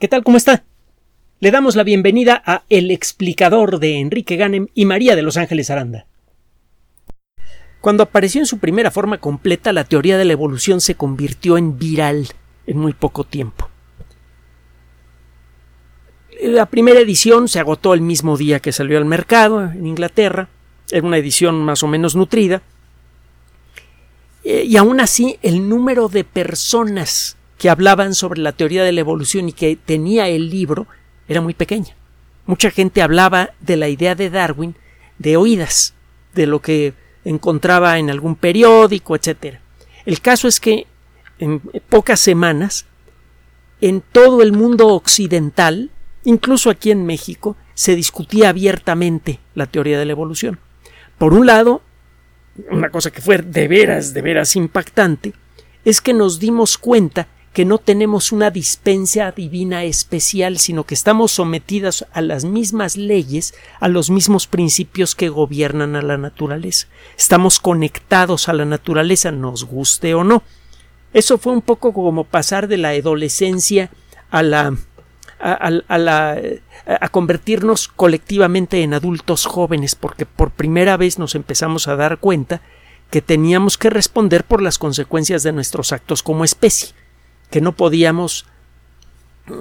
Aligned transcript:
¿Qué 0.00 0.08
tal? 0.08 0.24
¿Cómo 0.24 0.36
está? 0.36 0.64
Le 1.38 1.52
damos 1.52 1.76
la 1.76 1.84
bienvenida 1.84 2.42
a 2.44 2.64
El 2.68 2.90
explicador 2.90 3.78
de 3.78 4.00
Enrique 4.00 4.34
Ganem 4.34 4.66
y 4.74 4.86
María 4.86 5.14
de 5.14 5.22
Los 5.22 5.36
Ángeles 5.36 5.70
Aranda. 5.70 6.06
Cuando 7.80 8.02
apareció 8.02 8.40
en 8.40 8.46
su 8.46 8.58
primera 8.58 8.90
forma 8.90 9.18
completa, 9.18 9.72
la 9.72 9.84
teoría 9.84 10.18
de 10.18 10.24
la 10.24 10.32
evolución 10.32 10.80
se 10.80 10.96
convirtió 10.96 11.56
en 11.56 11.78
viral 11.78 12.26
en 12.66 12.78
muy 12.78 12.92
poco 12.92 13.22
tiempo. 13.22 13.70
La 16.42 16.66
primera 16.66 16.98
edición 16.98 17.46
se 17.46 17.60
agotó 17.60 17.94
el 17.94 18.00
mismo 18.00 18.36
día 18.36 18.58
que 18.58 18.72
salió 18.72 18.98
al 18.98 19.04
mercado 19.04 19.62
en 19.62 19.86
Inglaterra. 19.86 20.48
Era 20.90 21.06
una 21.06 21.18
edición 21.18 21.64
más 21.64 21.84
o 21.84 21.86
menos 21.86 22.16
nutrida. 22.16 22.62
Eh, 24.42 24.64
y 24.66 24.76
aún 24.76 25.00
así, 25.00 25.38
el 25.40 25.68
número 25.68 26.08
de 26.08 26.24
personas 26.24 27.36
que 27.64 27.70
hablaban 27.70 28.14
sobre 28.14 28.42
la 28.42 28.52
teoría 28.52 28.84
de 28.84 28.92
la 28.92 29.00
evolución 29.00 29.48
y 29.48 29.54
que 29.54 29.74
tenía 29.74 30.28
el 30.28 30.50
libro 30.50 30.86
era 31.28 31.40
muy 31.40 31.54
pequeña. 31.54 31.96
Mucha 32.44 32.70
gente 32.70 33.00
hablaba 33.00 33.52
de 33.60 33.78
la 33.78 33.88
idea 33.88 34.14
de 34.14 34.28
Darwin 34.28 34.76
de 35.18 35.38
oídas, 35.38 35.94
de 36.34 36.46
lo 36.46 36.60
que 36.60 36.92
encontraba 37.24 37.98
en 37.98 38.10
algún 38.10 38.36
periódico, 38.36 39.16
etc. 39.16 39.60
El 40.04 40.20
caso 40.20 40.46
es 40.46 40.60
que 40.60 40.86
en 41.38 41.60
pocas 41.88 42.20
semanas, 42.20 42.84
en 43.80 44.02
todo 44.02 44.42
el 44.42 44.52
mundo 44.52 44.88
occidental, 44.88 45.90
incluso 46.24 46.68
aquí 46.68 46.90
en 46.90 47.06
México, 47.06 47.56
se 47.72 47.96
discutía 47.96 48.50
abiertamente 48.50 49.40
la 49.54 49.64
teoría 49.64 49.98
de 49.98 50.04
la 50.04 50.12
evolución. 50.12 50.60
Por 51.16 51.32
un 51.32 51.46
lado, 51.46 51.80
una 52.70 52.90
cosa 52.90 53.10
que 53.10 53.22
fue 53.22 53.38
de 53.38 53.68
veras, 53.68 54.12
de 54.12 54.20
veras 54.20 54.54
impactante, 54.54 55.32
es 55.86 56.02
que 56.02 56.12
nos 56.12 56.38
dimos 56.38 56.76
cuenta 56.76 57.28
que 57.54 57.64
no 57.64 57.78
tenemos 57.78 58.32
una 58.32 58.50
dispensa 58.50 59.30
divina 59.30 59.84
especial, 59.84 60.58
sino 60.58 60.82
que 60.82 60.94
estamos 60.94 61.30
sometidas 61.30 62.04
a 62.12 62.20
las 62.20 62.44
mismas 62.44 62.96
leyes, 62.96 63.54
a 63.78 63.86
los 63.86 64.10
mismos 64.10 64.48
principios 64.48 65.14
que 65.14 65.28
gobiernan 65.28 65.94
a 65.94 66.02
la 66.02 66.18
naturaleza. 66.18 66.88
Estamos 67.16 67.60
conectados 67.60 68.48
a 68.48 68.54
la 68.54 68.64
naturaleza, 68.64 69.30
nos 69.30 69.64
guste 69.64 70.14
o 70.14 70.24
no. 70.24 70.42
Eso 71.12 71.38
fue 71.38 71.52
un 71.52 71.62
poco 71.62 71.92
como 71.92 72.24
pasar 72.24 72.66
de 72.66 72.76
la 72.76 72.88
adolescencia 72.88 73.88
a 74.32 74.38
a, 75.38 75.98
la, 75.98 76.40
a, 76.86 77.08
convertirnos 77.10 77.88
colectivamente 77.88 78.82
en 78.82 78.94
adultos 78.94 79.46
jóvenes, 79.46 79.94
porque 79.94 80.26
por 80.26 80.50
primera 80.50 80.96
vez 80.96 81.18
nos 81.18 81.34
empezamos 81.34 81.86
a 81.86 81.96
dar 81.96 82.18
cuenta 82.18 82.62
que 83.10 83.20
teníamos 83.20 83.76
que 83.76 83.90
responder 83.90 84.44
por 84.44 84.62
las 84.62 84.78
consecuencias 84.78 85.42
de 85.42 85.52
nuestros 85.52 85.92
actos 85.92 86.22
como 86.22 86.44
especie 86.44 86.94
que 87.54 87.60
no 87.60 87.70
podíamos 87.70 88.46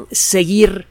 seguir 0.09 0.88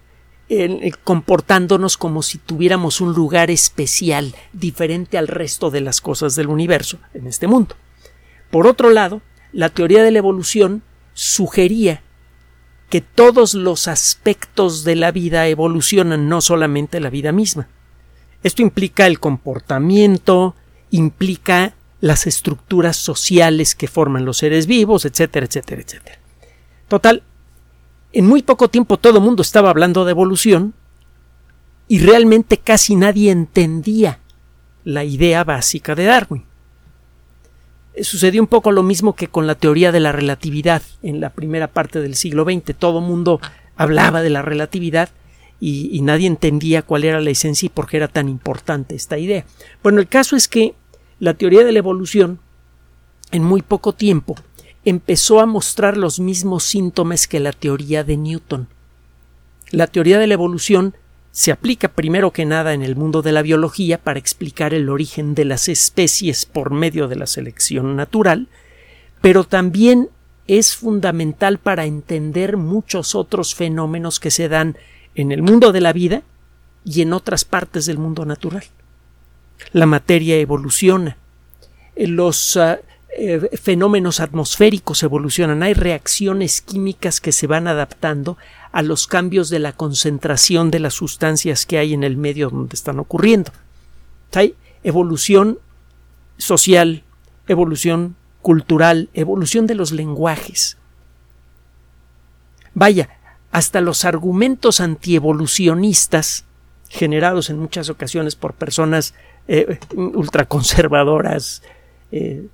eh, 0.48 0.92
comportándonos 1.02 1.96
como 1.96 2.22
si 2.22 2.38
tuviéramos 2.38 3.00
un 3.00 3.12
lugar 3.12 3.50
especial, 3.50 4.36
diferente 4.52 5.18
al 5.18 5.26
resto 5.26 5.72
de 5.72 5.80
las 5.80 6.00
cosas 6.00 6.36
del 6.36 6.46
universo 6.46 6.98
en 7.12 7.26
este 7.26 7.48
mundo. 7.48 7.74
Por 8.52 8.68
otro 8.68 8.90
lado, 8.90 9.20
la 9.50 9.68
teoría 9.70 10.04
de 10.04 10.12
la 10.12 10.18
evolución 10.18 10.84
sugería 11.12 12.04
que 12.88 13.00
todos 13.00 13.54
los 13.54 13.88
aspectos 13.88 14.84
de 14.84 14.94
la 14.94 15.10
vida 15.10 15.48
evolucionan, 15.48 16.28
no 16.28 16.40
solamente 16.40 17.00
la 17.00 17.10
vida 17.10 17.32
misma. 17.32 17.66
Esto 18.44 18.62
implica 18.62 19.08
el 19.08 19.18
comportamiento, 19.18 20.54
implica 20.92 21.74
las 22.00 22.28
estructuras 22.28 22.96
sociales 22.96 23.74
que 23.74 23.88
forman 23.88 24.24
los 24.24 24.36
seres 24.36 24.68
vivos, 24.68 25.04
etcétera, 25.04 25.46
etcétera, 25.46 25.82
etcétera. 25.82 26.21
Total, 26.92 27.22
en 28.12 28.26
muy 28.26 28.42
poco 28.42 28.68
tiempo 28.68 28.98
todo 28.98 29.16
el 29.16 29.24
mundo 29.24 29.40
estaba 29.40 29.70
hablando 29.70 30.04
de 30.04 30.10
evolución 30.10 30.74
y 31.88 32.00
realmente 32.00 32.58
casi 32.58 32.96
nadie 32.96 33.30
entendía 33.30 34.18
la 34.84 35.02
idea 35.02 35.42
básica 35.42 35.94
de 35.94 36.04
Darwin. 36.04 36.44
Eh, 37.94 38.04
sucedió 38.04 38.42
un 38.42 38.46
poco 38.46 38.72
lo 38.72 38.82
mismo 38.82 39.14
que 39.14 39.28
con 39.28 39.46
la 39.46 39.54
teoría 39.54 39.90
de 39.90 40.00
la 40.00 40.12
relatividad 40.12 40.82
en 41.02 41.22
la 41.22 41.30
primera 41.30 41.68
parte 41.68 41.98
del 42.02 42.14
siglo 42.14 42.44
XX. 42.44 42.76
Todo 42.78 42.98
el 42.98 43.06
mundo 43.06 43.40
hablaba 43.74 44.20
de 44.20 44.28
la 44.28 44.42
relatividad 44.42 45.08
y, 45.60 45.88
y, 45.96 46.02
nadie 46.02 46.26
entendía 46.26 46.82
cuál 46.82 47.04
era 47.04 47.22
la 47.22 47.30
esencia 47.30 47.64
y 47.64 47.70
por 47.70 47.88
qué 47.88 47.96
era 47.96 48.08
tan 48.08 48.28
importante 48.28 48.94
esta 48.94 49.16
idea. 49.16 49.46
Bueno, 49.82 49.98
el 49.98 50.08
caso 50.08 50.36
es 50.36 50.46
que 50.46 50.74
la 51.20 51.32
teoría 51.32 51.64
de 51.64 51.72
la 51.72 51.78
evolución 51.78 52.38
en 53.30 53.44
muy 53.44 53.62
poco 53.62 53.94
tiempo 53.94 54.36
empezó 54.84 55.40
a 55.40 55.46
mostrar 55.46 55.96
los 55.96 56.20
mismos 56.20 56.64
síntomas 56.64 57.26
que 57.26 57.40
la 57.40 57.52
teoría 57.52 58.04
de 58.04 58.16
Newton. 58.16 58.68
La 59.70 59.86
teoría 59.86 60.18
de 60.18 60.26
la 60.26 60.34
evolución 60.34 60.94
se 61.30 61.50
aplica 61.50 61.88
primero 61.88 62.30
que 62.30 62.44
nada 62.44 62.74
en 62.74 62.82
el 62.82 62.94
mundo 62.94 63.22
de 63.22 63.32
la 63.32 63.42
biología 63.42 63.98
para 63.98 64.18
explicar 64.18 64.74
el 64.74 64.90
origen 64.90 65.34
de 65.34 65.46
las 65.46 65.68
especies 65.68 66.44
por 66.44 66.70
medio 66.72 67.08
de 67.08 67.16
la 67.16 67.26
selección 67.26 67.96
natural, 67.96 68.48
pero 69.22 69.44
también 69.44 70.10
es 70.46 70.76
fundamental 70.76 71.58
para 71.58 71.86
entender 71.86 72.56
muchos 72.58 73.14
otros 73.14 73.54
fenómenos 73.54 74.20
que 74.20 74.30
se 74.30 74.48
dan 74.48 74.76
en 75.14 75.32
el 75.32 75.42
mundo 75.42 75.72
de 75.72 75.80
la 75.80 75.92
vida 75.92 76.22
y 76.84 77.00
en 77.00 77.12
otras 77.12 77.44
partes 77.44 77.86
del 77.86 77.98
mundo 77.98 78.26
natural. 78.26 78.64
La 79.72 79.86
materia 79.86 80.36
evoluciona. 80.36 81.16
Los 81.96 82.56
ah, 82.56 82.80
eh, 83.14 83.56
fenómenos 83.60 84.20
atmosféricos 84.20 85.02
evolucionan, 85.02 85.62
hay 85.62 85.74
reacciones 85.74 86.62
químicas 86.62 87.20
que 87.20 87.32
se 87.32 87.46
van 87.46 87.68
adaptando 87.68 88.38
a 88.72 88.80
los 88.80 89.06
cambios 89.06 89.50
de 89.50 89.58
la 89.58 89.72
concentración 89.72 90.70
de 90.70 90.80
las 90.80 90.94
sustancias 90.94 91.66
que 91.66 91.76
hay 91.76 91.92
en 91.92 92.04
el 92.04 92.16
medio 92.16 92.48
donde 92.48 92.74
están 92.74 92.98
ocurriendo. 92.98 93.52
Hay 94.32 94.54
evolución 94.82 95.58
social, 96.38 97.04
evolución 97.48 98.16
cultural, 98.40 99.10
evolución 99.12 99.66
de 99.66 99.74
los 99.74 99.92
lenguajes. 99.92 100.78
Vaya, 102.72 103.10
hasta 103.50 103.82
los 103.82 104.06
argumentos 104.06 104.80
antievolucionistas, 104.80 106.46
generados 106.88 107.50
en 107.50 107.58
muchas 107.58 107.90
ocasiones 107.90 108.36
por 108.36 108.54
personas 108.54 109.14
eh, 109.48 109.78
ultraconservadoras, 109.94 111.62
eh, 112.10 112.46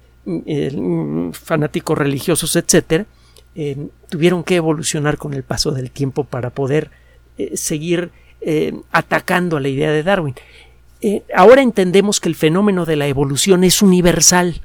fanáticos 1.33 1.97
religiosos, 1.99 2.56
etcétera, 2.56 3.06
eh, 3.55 3.89
tuvieron 4.09 4.44
que 4.44 4.56
evolucionar 4.56 5.19
con 5.19 5.34
el 5.34 5.43
paso 5.43 5.72
del 5.72 5.91
tiempo 5.91 6.25
para 6.25 6.50
poder 6.50 6.91
eh, 7.39 7.56
seguir 7.56 8.12
eh, 8.41 8.72
atacando 8.93 9.56
a 9.56 9.61
la 9.61 9.69
idea 9.69 9.91
de 9.91 10.03
Darwin. 10.03 10.34
ahora 11.34 11.62
entendemos 11.62 12.21
que 12.21 12.28
el 12.28 12.34
fenómeno 12.34 12.84
de 12.84 12.97
la 12.97 13.06
evolución 13.06 13.65
es 13.65 13.83
universal, 13.83 14.62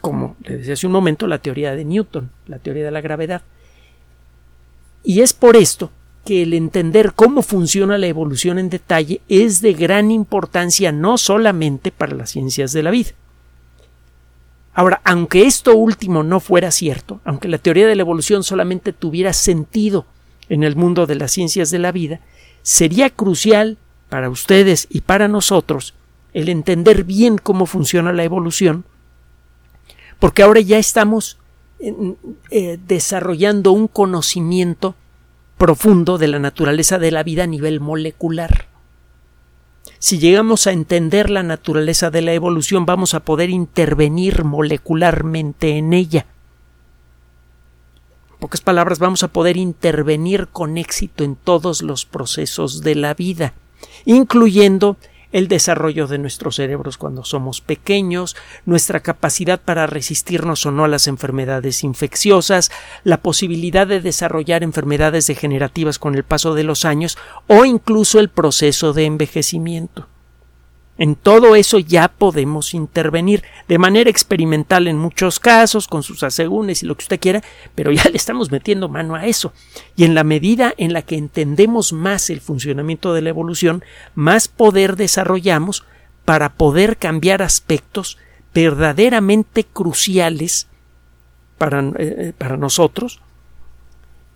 como 0.00 0.36
le 0.44 0.56
decía 0.56 0.72
hace 0.72 0.86
un 0.86 0.92
momento 0.94 1.26
la 1.26 1.38
teoría 1.38 1.74
de 1.74 1.84
Newton, 1.84 2.30
la 2.46 2.58
teoría 2.58 2.84
de 2.84 2.90
la 2.90 3.00
gravedad. 3.00 3.42
Y 5.04 5.20
es 5.20 5.32
por 5.32 5.56
esto 5.56 5.90
que 6.24 6.42
el 6.42 6.54
entender 6.54 7.12
cómo 7.14 7.42
funciona 7.42 7.98
la 7.98 8.06
evolución 8.06 8.58
en 8.58 8.70
detalle 8.70 9.20
es 9.28 9.60
de 9.60 9.74
gran 9.74 10.10
importancia 10.10 10.92
no 10.92 11.18
solamente 11.18 11.90
para 11.90 12.14
las 12.14 12.30
ciencias 12.30 12.72
de 12.72 12.82
la 12.82 12.90
vida, 12.90 13.10
Ahora, 14.74 15.00
aunque 15.04 15.46
esto 15.46 15.76
último 15.76 16.22
no 16.22 16.40
fuera 16.40 16.70
cierto, 16.70 17.20
aunque 17.24 17.48
la 17.48 17.58
teoría 17.58 17.86
de 17.86 17.94
la 17.94 18.02
evolución 18.02 18.42
solamente 18.42 18.92
tuviera 18.92 19.32
sentido 19.32 20.06
en 20.48 20.64
el 20.64 20.76
mundo 20.76 21.06
de 21.06 21.14
las 21.14 21.32
ciencias 21.32 21.70
de 21.70 21.78
la 21.78 21.92
vida, 21.92 22.20
sería 22.62 23.10
crucial 23.10 23.76
para 24.08 24.30
ustedes 24.30 24.86
y 24.90 25.02
para 25.02 25.28
nosotros 25.28 25.94
el 26.32 26.48
entender 26.48 27.04
bien 27.04 27.36
cómo 27.36 27.66
funciona 27.66 28.12
la 28.12 28.24
evolución, 28.24 28.84
porque 30.18 30.42
ahora 30.42 30.60
ya 30.60 30.78
estamos 30.78 31.38
eh, 32.50 32.78
desarrollando 32.86 33.72
un 33.72 33.88
conocimiento 33.88 34.94
profundo 35.58 36.16
de 36.16 36.28
la 36.28 36.38
naturaleza 36.38 36.98
de 36.98 37.10
la 37.10 37.22
vida 37.22 37.44
a 37.44 37.46
nivel 37.46 37.80
molecular. 37.80 38.71
Si 39.98 40.18
llegamos 40.18 40.66
a 40.66 40.72
entender 40.72 41.30
la 41.30 41.42
naturaleza 41.42 42.10
de 42.10 42.22
la 42.22 42.32
evolución, 42.32 42.86
vamos 42.86 43.14
a 43.14 43.20
poder 43.20 43.50
intervenir 43.50 44.44
molecularmente 44.44 45.76
en 45.76 45.92
ella. 45.92 46.26
En 48.32 48.38
pocas 48.38 48.60
palabras, 48.60 48.98
vamos 48.98 49.22
a 49.22 49.28
poder 49.28 49.56
intervenir 49.56 50.48
con 50.48 50.78
éxito 50.78 51.24
en 51.24 51.36
todos 51.36 51.82
los 51.82 52.04
procesos 52.04 52.82
de 52.82 52.96
la 52.96 53.14
vida, 53.14 53.54
incluyendo 54.04 54.96
el 55.32 55.48
desarrollo 55.48 56.06
de 56.06 56.18
nuestros 56.18 56.56
cerebros 56.56 56.98
cuando 56.98 57.24
somos 57.24 57.60
pequeños, 57.60 58.36
nuestra 58.64 59.00
capacidad 59.00 59.60
para 59.60 59.86
resistirnos 59.86 60.64
o 60.66 60.70
no 60.70 60.84
a 60.84 60.88
las 60.88 61.08
enfermedades 61.08 61.82
infecciosas, 61.84 62.70
la 63.02 63.18
posibilidad 63.22 63.86
de 63.86 64.00
desarrollar 64.00 64.62
enfermedades 64.62 65.26
degenerativas 65.26 65.98
con 65.98 66.14
el 66.14 66.24
paso 66.24 66.54
de 66.54 66.64
los 66.64 66.84
años 66.84 67.18
o 67.48 67.64
incluso 67.64 68.20
el 68.20 68.28
proceso 68.28 68.92
de 68.92 69.06
envejecimiento. 69.06 70.11
En 70.98 71.14
todo 71.14 71.56
eso 71.56 71.78
ya 71.78 72.08
podemos 72.08 72.74
intervenir 72.74 73.42
de 73.66 73.78
manera 73.78 74.10
experimental 74.10 74.86
en 74.88 74.98
muchos 74.98 75.40
casos, 75.40 75.88
con 75.88 76.02
sus 76.02 76.22
asegúnes 76.22 76.82
y 76.82 76.86
lo 76.86 76.96
que 76.96 77.04
usted 77.04 77.20
quiera, 77.20 77.42
pero 77.74 77.90
ya 77.92 78.04
le 78.10 78.16
estamos 78.16 78.50
metiendo 78.50 78.88
mano 78.88 79.14
a 79.14 79.26
eso. 79.26 79.52
Y 79.96 80.04
en 80.04 80.14
la 80.14 80.24
medida 80.24 80.74
en 80.76 80.92
la 80.92 81.02
que 81.02 81.16
entendemos 81.16 81.92
más 81.92 82.28
el 82.30 82.40
funcionamiento 82.40 83.14
de 83.14 83.22
la 83.22 83.30
evolución, 83.30 83.82
más 84.14 84.48
poder 84.48 84.96
desarrollamos 84.96 85.84
para 86.24 86.54
poder 86.54 86.98
cambiar 86.98 87.42
aspectos 87.42 88.18
verdaderamente 88.54 89.64
cruciales 89.64 90.68
para, 91.56 91.90
eh, 91.98 92.32
para 92.36 92.56
nosotros 92.56 93.20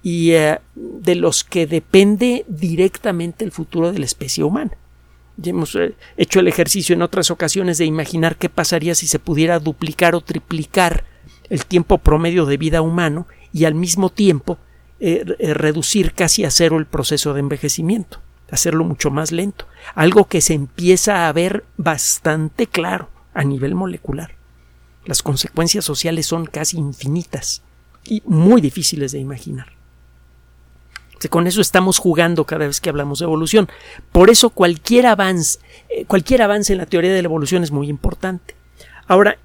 y 0.03 0.33
eh, 0.33 0.59
de 0.75 1.17
los 1.17 1.45
que 1.45 1.67
depende 1.67 2.45
directamente 2.49 3.45
el 3.45 3.53
futuro 3.53 3.93
de 3.93 3.99
la 3.99 4.05
especie 4.05 4.45
humana. 4.45 4.73
Hemos 5.43 5.75
eh, 5.75 5.95
hecho 6.17 6.41
el 6.41 6.49
ejercicio 6.49 6.95
en 6.95 7.03
otras 7.03 7.31
ocasiones 7.31 7.79
de 7.79 7.85
imaginar 7.85 8.37
qué 8.37 8.49
pasaría 8.49 8.95
si 8.95 9.07
se 9.07 9.19
pudiera 9.19 9.59
duplicar 9.59 10.15
o 10.15 10.21
triplicar 10.21 11.05
el 11.51 11.67
tiempo 11.67 11.99
promedio 11.99 12.47
de 12.47 12.57
vida 12.57 12.83
humano 12.83 13.27
y 13.53 13.65
al 13.65 13.75
mismo 13.75 14.11
tiempo 14.11 14.59
reducir 14.99 16.15
casi 16.15 16.45
a 16.45 16.51
cero 16.51 16.79
el 16.79 16.87
proceso 16.87 17.35
de 17.35 17.41
envejecimiento, 17.41 18.23
hacerlo 18.51 18.83
mucho 18.83 19.11
más 19.11 19.31
lento, 19.31 19.67
algo 19.95 20.25
que 20.25 20.41
se 20.41 20.55
empieza 20.55 21.29
a 21.29 21.33
ver 21.33 21.65
bastante 21.77 22.67
claro 22.67 23.11
a 23.35 23.45
nivel 23.45 23.75
molecular. 23.75 24.37
Las 25.05 25.23
consecuencias 25.23 25.85
sociales 25.85 26.27
son 26.27 26.47
casi 26.47 26.79
infinitas 26.79 27.63
y 28.05 28.23
muy 28.27 28.61
difíciles 28.61 29.13
de 29.13 29.21
imaginar. 29.21 29.76
Con 31.31 31.47
eso 31.47 31.61
estamos 31.61 31.99
jugando 31.99 32.45
cada 32.45 32.67
vez 32.67 32.81
que 32.81 32.91
hablamos 32.91 33.21
de 33.21 33.25
evolución. 33.25 33.69
Por 34.13 34.31
eso 34.31 34.51
cualquier 34.51 35.07
avance, 35.07 35.59
eh, 35.89 36.05
cualquier 36.05 36.43
avance 36.43 36.73
en 36.73 36.79
la 36.79 36.87
teoría 36.87 37.13
de 37.13 37.23
la 37.23 37.27
evolución 37.27 37.63
es 37.63 37.71
muy 37.71 37.89
importante. 37.89 38.55
Ahora, 39.07 39.39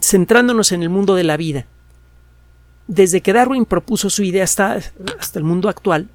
centrándonos 0.00 0.72
en 0.72 0.82
el 0.82 0.88
mundo 0.88 1.14
de 1.14 1.24
la 1.24 1.36
vida, 1.36 1.66
desde 2.86 3.20
que 3.20 3.32
Darwin 3.32 3.64
propuso 3.64 4.10
su 4.10 4.22
idea 4.22 4.44
hasta, 4.44 4.78
hasta 5.18 5.38
el 5.38 5.44
mundo 5.44 5.68
actual, 5.68 6.08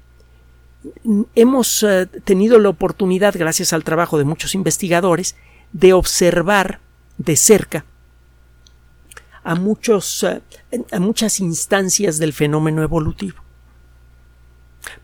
hemos 1.34 1.82
eh, 1.82 2.06
tenido 2.24 2.58
la 2.58 2.68
oportunidad, 2.70 3.34
gracias 3.36 3.72
al 3.72 3.84
trabajo 3.84 4.18
de 4.18 4.24
muchos 4.24 4.54
investigadores, 4.54 5.36
de 5.72 5.92
observar 5.92 6.80
de 7.18 7.36
cerca 7.36 7.84
a, 9.42 9.54
muchos, 9.54 10.24
eh, 10.24 10.40
a 10.90 10.98
muchas 10.98 11.40
instancias 11.40 12.18
del 12.18 12.32
fenómeno 12.32 12.82
evolutivo. 12.82 13.43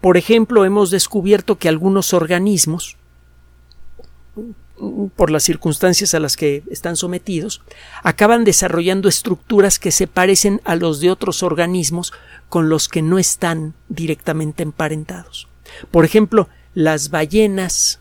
Por 0.00 0.16
ejemplo, 0.16 0.64
hemos 0.64 0.90
descubierto 0.90 1.56
que 1.58 1.68
algunos 1.68 2.12
organismos, 2.14 2.96
por 5.16 5.30
las 5.30 5.42
circunstancias 5.42 6.14
a 6.14 6.20
las 6.20 6.36
que 6.36 6.62
están 6.70 6.96
sometidos, 6.96 7.62
acaban 8.02 8.44
desarrollando 8.44 9.08
estructuras 9.08 9.78
que 9.78 9.90
se 9.92 10.06
parecen 10.06 10.60
a 10.64 10.74
los 10.74 11.00
de 11.00 11.10
otros 11.10 11.42
organismos 11.42 12.12
con 12.48 12.68
los 12.68 12.88
que 12.88 13.02
no 13.02 13.18
están 13.18 13.74
directamente 13.88 14.62
emparentados. 14.62 15.48
Por 15.90 16.04
ejemplo, 16.04 16.48
las 16.74 17.10
ballenas 17.10 18.00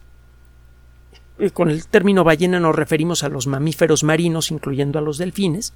eh, 1.39 1.51
con 1.51 1.69
el 1.69 1.87
término 1.87 2.23
ballena 2.23 2.59
nos 2.59 2.75
referimos 2.75 3.23
a 3.23 3.29
los 3.29 3.47
mamíferos 3.47 4.03
marinos, 4.03 4.51
incluyendo 4.51 4.99
a 4.99 5.01
los 5.01 5.17
delfines. 5.17 5.73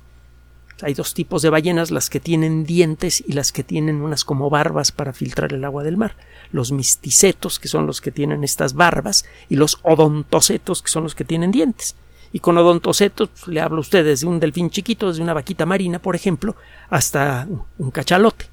Hay 0.84 0.94
dos 0.94 1.14
tipos 1.14 1.42
de 1.42 1.50
ballenas, 1.50 1.92
las 1.92 2.10
que 2.10 2.20
tienen 2.20 2.66
dientes 2.66 3.24
y 3.26 3.34
las 3.34 3.52
que 3.52 3.64
tienen 3.64 4.02
unas 4.02 4.26
como 4.26 4.50
barbas 4.50 4.92
para 4.92 5.14
filtrar 5.14 5.54
el 5.54 5.64
agua 5.64 5.84
del 5.84 5.98
mar. 5.98 6.16
Los 6.52 6.72
misticetos, 6.72 7.60
que 7.60 7.68
son 7.68 7.88
los 7.88 8.02
que 8.02 8.12
tienen 8.12 8.44
estas 8.44 8.74
barbas, 8.74 9.26
y 9.50 9.56
los 9.56 9.80
odontocetos, 9.84 10.82
que 10.82 10.90
son 10.90 11.04
los 11.04 11.16
que 11.16 11.26
tienen 11.26 11.52
dientes. 11.52 11.96
Y 12.32 12.40
con 12.40 12.58
odontocetos 12.58 13.30
pues, 13.30 13.48
le 13.48 13.62
hablo 13.62 13.78
a 13.78 13.82
usted 13.82 14.04
desde 14.04 14.28
un 14.28 14.40
delfín 14.40 14.70
chiquito, 14.70 15.08
desde 15.08 15.22
una 15.22 15.34
vaquita 15.34 15.66
marina, 15.66 16.00
por 16.00 16.16
ejemplo, 16.16 16.56
hasta 16.90 17.48
un 17.78 17.92
cachalote 17.92 18.50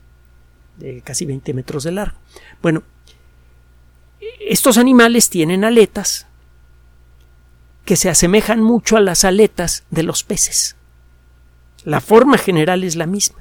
de 0.77 1.03
casi 1.03 1.27
20 1.27 1.55
metros 1.55 1.85
de 1.85 1.93
largo. 1.93 2.19
Bueno, 2.63 2.83
estos 4.41 4.79
animales 4.79 5.31
tienen 5.31 5.65
aletas, 5.65 6.27
que 7.85 7.97
se 7.97 8.09
asemejan 8.09 8.63
mucho 8.63 8.97
a 8.97 9.01
las 9.01 9.25
aletas 9.25 9.85
de 9.91 10.03
los 10.03 10.25
peces. 10.25 10.77
La 11.85 12.01
forma 12.01 12.39
general 12.39 12.85
es 12.85 12.97
la 12.97 13.07
misma. 13.07 13.39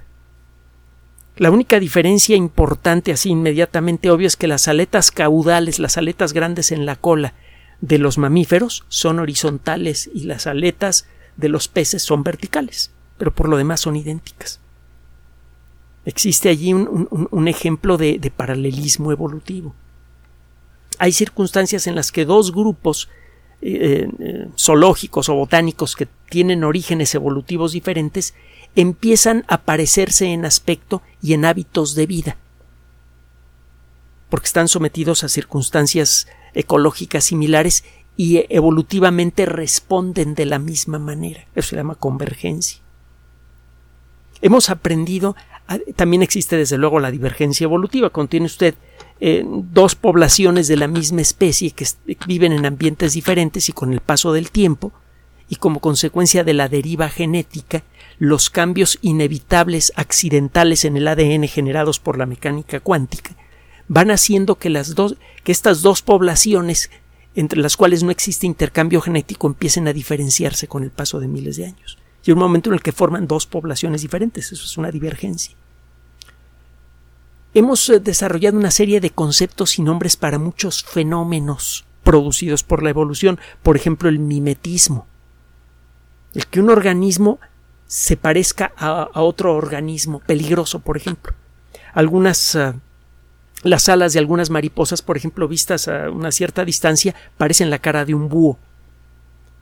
La 1.36 1.52
única 1.52 1.80
diferencia 1.80 2.36
importante 2.36 3.12
así 3.12 3.30
inmediatamente 3.30 4.12
obvia 4.12 4.28
es 4.28 4.36
que 4.36 4.48
las 4.48 4.68
aletas 4.68 5.12
caudales, 5.12 5.80
las 5.80 5.98
aletas 5.98 6.34
grandes 6.34 6.72
en 6.72 6.86
la 6.86 6.96
cola 6.96 7.34
de 7.82 7.98
los 7.98 8.18
mamíferos 8.18 8.84
son 8.90 9.20
horizontales 9.20 10.10
y 10.14 10.26
las 10.26 10.48
aletas 10.48 11.08
de 11.38 11.48
los 11.48 11.70
peces 11.70 12.04
son 12.04 12.24
verticales, 12.24 12.92
pero 13.18 13.34
por 13.34 13.48
lo 13.48 13.56
demás 13.56 13.80
son 13.80 13.96
idénticas. 13.96 14.60
Existe 16.04 16.50
allí 16.50 16.74
un, 16.74 17.48
ejemplo 17.48 17.98
de 17.98 18.34
paralelismo 18.36 19.12
evolutivo. 19.12 19.74
Hay 20.98 21.14
circunstancias 21.14 21.88
en 21.88 21.96
las 21.96 22.12
que 22.12 22.26
dos 22.26 22.52
grupos 22.52 23.08
eh, 23.62 24.10
eh, 24.20 24.48
zoológicos 24.58 25.28
o 25.28 25.36
botánicos 25.36 25.96
que 25.96 26.08
tienen 26.30 26.64
orígenes 26.64 27.14
evolutivos 27.14 27.74
diferentes 27.74 28.34
empiezan 28.76 29.44
a 29.48 29.64
parecerse 29.64 30.28
en 30.28 30.46
aspecto 30.46 31.02
y 31.22 31.34
en 31.34 31.44
hábitos 31.44 31.96
de 31.96 32.06
vida, 32.06 32.38
porque 34.30 34.46
están 34.46 34.68
sometidos 34.68 35.24
a 35.24 35.30
circunstancias 35.30 36.28
ecológicas 36.54 37.26
similares 37.26 37.84
y 38.16 38.46
evolutivamente 38.50 39.46
responden 39.46 40.36
de 40.36 40.46
la 40.46 40.60
misma 40.60 41.00
manera. 41.00 41.46
Eso 41.56 41.70
se 41.70 41.76
llama 41.76 41.96
convergencia. 41.96 42.80
Hemos 44.42 44.70
aprendido, 44.70 45.36
también 45.96 46.22
existe 46.22 46.56
desde 46.56 46.78
luego 46.78 47.00
la 47.00 47.12
divergencia 47.12 47.66
evolutiva, 47.66 48.10
contiene 48.10 48.46
usted 48.46 48.76
dos 49.22 49.96
poblaciones 49.96 50.68
de 50.68 50.78
la 50.78 50.88
misma 50.88 51.22
especie 51.22 51.72
que 51.72 51.86
viven 52.26 52.54
en 52.54 52.66
ambientes 52.66 53.14
diferentes 53.14 53.70
y 53.70 53.74
con 53.74 53.94
el 53.94 54.00
paso 54.00 54.34
del 54.34 54.52
tiempo, 54.52 54.94
y 55.50 55.56
como 55.56 55.80
consecuencia 55.80 56.44
de 56.44 56.54
la 56.54 56.70
deriva 56.70 57.10
genética, 57.10 57.84
los 58.20 58.50
cambios 58.50 59.00
inevitables 59.02 59.92
accidentales 59.96 60.86
en 60.86 60.96
el 60.96 61.08
ADN 61.08 61.48
generados 61.48 62.00
por 62.00 62.18
la 62.18 62.26
mecánica 62.26 62.80
cuántica 62.80 63.36
van 63.90 64.12
haciendo 64.12 64.56
que 64.56 64.70
las 64.70 64.96
dos 64.96 65.18
que 65.44 65.52
estas 65.52 65.82
dos 65.82 66.02
poblaciones 66.02 66.90
entre 67.36 67.60
las 67.60 67.76
cuales 67.76 68.04
no 68.04 68.12
existe 68.12 68.46
intercambio 68.46 69.02
genético 69.02 69.48
empiecen 69.48 69.88
a 69.88 69.94
diferenciarse 69.94 70.68
con 70.68 70.84
el 70.84 70.92
paso 70.92 71.20
de 71.20 71.28
miles 71.28 71.58
de 71.58 71.66
años. 71.66 71.98
Y 72.24 72.32
un 72.32 72.40
momento 72.40 72.70
en 72.70 72.76
el 72.76 72.82
que 72.82 72.92
forman 72.92 73.28
dos 73.28 73.46
poblaciones 73.46 74.02
diferentes, 74.02 74.52
eso 74.52 74.64
es 74.64 74.78
una 74.78 74.92
divergencia. 74.92 75.56
Hemos 77.54 77.90
eh, 77.90 78.00
desarrollado 78.00 78.58
una 78.58 78.72
serie 78.72 79.02
de 79.02 79.10
conceptos 79.10 79.80
y 79.80 79.82
nombres 79.82 80.16
para 80.16 80.40
muchos 80.40 80.84
fenómenos 80.84 81.86
producidos 82.04 82.64
por 82.64 82.84
la 82.84 82.92
evolución, 82.92 83.40
por 83.64 83.76
ejemplo 83.76 84.10
el 84.10 84.20
mimetismo, 84.20 85.08
el 86.34 86.48
que 86.48 86.60
un 86.60 86.70
organismo 86.70 87.40
se 87.88 88.18
parezca 88.18 88.72
a, 88.78 89.10
otro 89.22 89.56
organismo 89.56 90.20
peligroso, 90.20 90.80
por 90.80 90.96
ejemplo. 90.96 91.34
Algunas 91.94 92.54
eh, 92.54 92.74
las 93.64 93.90
alas 93.90 94.14
de 94.14 94.20
algunas 94.20 94.50
mariposas, 94.50 95.02
por 95.02 95.18
ejemplo, 95.18 95.48
vistas 95.48 95.88
a 95.88 96.10
una 96.10 96.32
cierta 96.32 96.64
distancia, 96.64 97.16
parecen 97.38 97.70
la 97.70 97.80
cara 97.80 98.06
de 98.06 98.14
un 98.14 98.30
búho. 98.30 98.58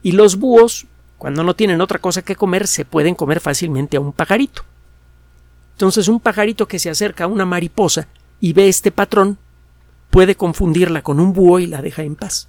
Y 0.02 0.12
los 0.12 0.36
búhos, 0.36 0.86
cuando 1.16 1.42
no 1.42 1.54
tienen 1.54 1.80
otra 1.80 1.98
cosa 1.98 2.22
que 2.22 2.36
comer, 2.36 2.66
se 2.66 2.84
pueden 2.84 3.14
comer 3.14 3.40
fácilmente 3.40 3.96
a 3.96 4.00
un 4.00 4.12
pajarito. 4.12 4.64
Entonces 5.78 6.08
un 6.08 6.18
pajarito 6.18 6.66
que 6.66 6.80
se 6.80 6.90
acerca 6.90 7.22
a 7.22 7.28
una 7.28 7.46
mariposa 7.46 8.08
y 8.40 8.52
ve 8.52 8.66
este 8.68 8.90
patrón 8.90 9.38
puede 10.10 10.34
confundirla 10.34 11.02
con 11.02 11.20
un 11.20 11.32
búho 11.32 11.60
y 11.60 11.68
la 11.68 11.80
deja 11.82 12.02
en 12.02 12.16
paz. 12.16 12.48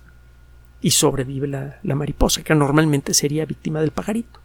Y 0.82 0.90
sobrevive 0.90 1.48
la, 1.48 1.78
la 1.84 1.94
mariposa, 1.94 2.42
que 2.42 2.56
normalmente 2.56 3.14
sería 3.14 3.46
víctima 3.46 3.82
del 3.82 3.92
pajarito. 3.92 4.40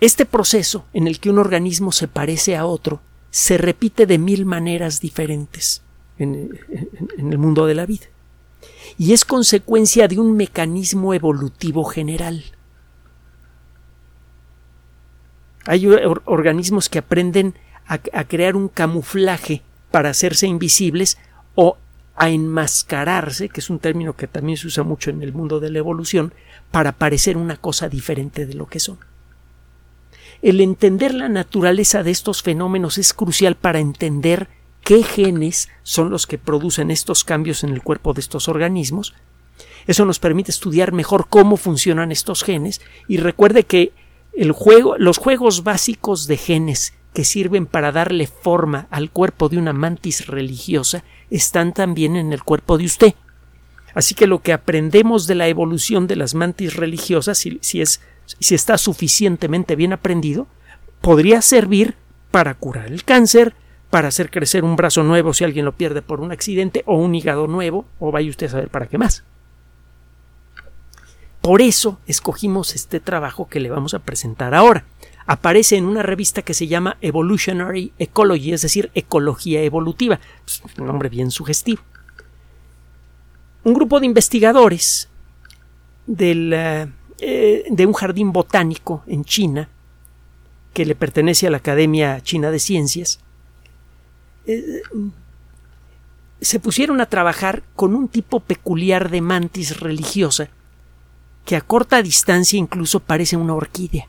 Este 0.00 0.26
proceso 0.26 0.86
en 0.92 1.06
el 1.06 1.20
que 1.20 1.30
un 1.30 1.38
organismo 1.38 1.92
se 1.92 2.08
parece 2.08 2.56
a 2.56 2.66
otro 2.66 3.00
se 3.30 3.56
repite 3.56 4.04
de 4.04 4.18
mil 4.18 4.44
maneras 4.44 4.98
diferentes 4.98 5.82
en, 6.18 6.58
en, 7.16 7.32
el 7.32 7.38
mundo 7.38 7.64
de 7.66 7.76
la 7.76 7.86
vida. 7.86 8.06
Y 8.98 9.12
es 9.12 9.24
consecuencia 9.24 10.08
de 10.08 10.18
un 10.18 10.36
mecanismo 10.36 11.14
evolutivo 11.14 11.84
general. 11.84 12.42
Hay 15.66 15.86
organismos 16.24 16.88
que 16.88 16.98
aprenden 16.98 17.54
a, 17.86 17.98
crear 17.98 18.56
un 18.56 18.68
camuflaje 18.68 19.62
para 19.90 20.10
hacerse 20.10 20.46
invisibles 20.46 21.18
o 21.54 21.76
a 22.16 22.30
enmascararse, 22.30 23.48
que 23.48 23.60
es 23.60 23.70
un 23.70 23.78
término 23.78 24.14
que 24.14 24.26
también 24.26 24.56
se 24.56 24.66
usa 24.66 24.84
mucho 24.84 25.10
en 25.10 25.22
el 25.22 25.32
mundo 25.32 25.60
de 25.60 25.70
la 25.70 25.78
evolución, 25.78 26.32
para 26.70 26.92
parecer 26.92 27.36
una 27.36 27.56
cosa 27.56 27.88
diferente 27.88 28.46
de 28.46 28.54
lo 28.54 28.66
que 28.66 28.80
son. 28.80 28.98
El 30.42 30.60
entender 30.60 31.14
la 31.14 31.28
naturaleza 31.28 32.02
de 32.02 32.10
estos 32.10 32.42
fenómenos 32.42 32.98
es 32.98 33.14
crucial 33.14 33.54
para 33.54 33.78
entender 33.78 34.48
qué 34.82 35.02
genes 35.02 35.70
son 35.82 36.10
los 36.10 36.26
que 36.26 36.38
producen 36.38 36.90
estos 36.90 37.24
cambios 37.24 37.64
en 37.64 37.70
el 37.70 37.82
cuerpo 37.82 38.12
de 38.12 38.20
estos 38.20 38.48
organismos 38.48 39.14
Eso 39.86 40.04
nos 40.04 40.18
permite 40.18 40.50
estudiar 40.50 40.92
mejor 40.92 41.26
cómo 41.28 41.56
funcionan 41.56 42.12
estos 42.12 42.42
genes 42.42 42.82
y 43.08 43.16
recuerde 43.16 43.64
que 43.64 43.92
el 44.36 44.52
juego, 44.52 44.96
los 44.98 45.18
juegos 45.18 45.64
básicos 45.64 46.26
de 46.26 46.36
genes 46.36 46.94
que 47.12 47.24
sirven 47.24 47.66
para 47.66 47.92
darle 47.92 48.26
forma 48.26 48.88
al 48.90 49.10
cuerpo 49.10 49.48
de 49.48 49.58
una 49.58 49.72
mantis 49.72 50.26
religiosa 50.26 51.04
están 51.30 51.72
también 51.72 52.16
en 52.16 52.32
el 52.32 52.42
cuerpo 52.42 52.76
de 52.76 52.84
usted. 52.84 53.14
Así 53.94 54.16
que 54.16 54.26
lo 54.26 54.42
que 54.42 54.52
aprendemos 54.52 55.28
de 55.28 55.36
la 55.36 55.46
evolución 55.46 56.08
de 56.08 56.16
las 56.16 56.34
mantis 56.34 56.74
religiosas, 56.74 57.38
si, 57.38 57.80
es, 57.80 58.00
si 58.26 58.54
está 58.54 58.76
suficientemente 58.76 59.76
bien 59.76 59.92
aprendido, 59.92 60.48
podría 61.00 61.40
servir 61.40 61.94
para 62.32 62.54
curar 62.54 62.86
el 62.86 63.04
cáncer, 63.04 63.54
para 63.90 64.08
hacer 64.08 64.30
crecer 64.30 64.64
un 64.64 64.74
brazo 64.74 65.04
nuevo 65.04 65.32
si 65.32 65.44
alguien 65.44 65.64
lo 65.64 65.76
pierde 65.76 66.02
por 66.02 66.20
un 66.20 66.32
accidente, 66.32 66.82
o 66.86 66.96
un 66.96 67.14
hígado 67.14 67.46
nuevo, 67.46 67.86
o 68.00 68.10
vaya 68.10 68.28
usted 68.28 68.48
a 68.48 68.50
saber 68.50 68.68
para 68.68 68.88
qué 68.88 68.98
más. 68.98 69.22
Por 71.44 71.60
eso 71.60 71.98
escogimos 72.06 72.74
este 72.74 73.00
trabajo 73.00 73.50
que 73.50 73.60
le 73.60 73.68
vamos 73.68 73.92
a 73.92 73.98
presentar 73.98 74.54
ahora. 74.54 74.86
Aparece 75.26 75.76
en 75.76 75.84
una 75.84 76.02
revista 76.02 76.40
que 76.40 76.54
se 76.54 76.68
llama 76.68 76.96
Evolutionary 77.02 77.92
Ecology, 77.98 78.54
es 78.54 78.62
decir, 78.62 78.90
Ecología 78.94 79.62
Evolutiva. 79.62 80.18
Pues, 80.42 80.62
un 80.78 80.86
nombre 80.86 81.10
bien 81.10 81.30
sugestivo. 81.30 81.82
Un 83.62 83.74
grupo 83.74 84.00
de 84.00 84.06
investigadores 84.06 85.10
del, 86.06 86.50
eh, 86.54 86.86
eh, 87.18 87.64
de 87.68 87.84
un 87.84 87.92
jardín 87.92 88.32
botánico 88.32 89.04
en 89.06 89.26
China, 89.26 89.68
que 90.72 90.86
le 90.86 90.94
pertenece 90.94 91.46
a 91.46 91.50
la 91.50 91.58
Academia 91.58 92.22
China 92.22 92.50
de 92.50 92.58
Ciencias, 92.58 93.20
eh, 94.46 94.80
se 96.40 96.58
pusieron 96.58 97.02
a 97.02 97.06
trabajar 97.10 97.64
con 97.76 97.94
un 97.94 98.08
tipo 98.08 98.40
peculiar 98.40 99.10
de 99.10 99.20
mantis 99.20 99.78
religiosa 99.78 100.48
que 101.44 101.56
a 101.56 101.60
corta 101.60 102.02
distancia 102.02 102.58
incluso 102.58 103.00
parece 103.00 103.36
una 103.36 103.54
orquídea. 103.54 104.08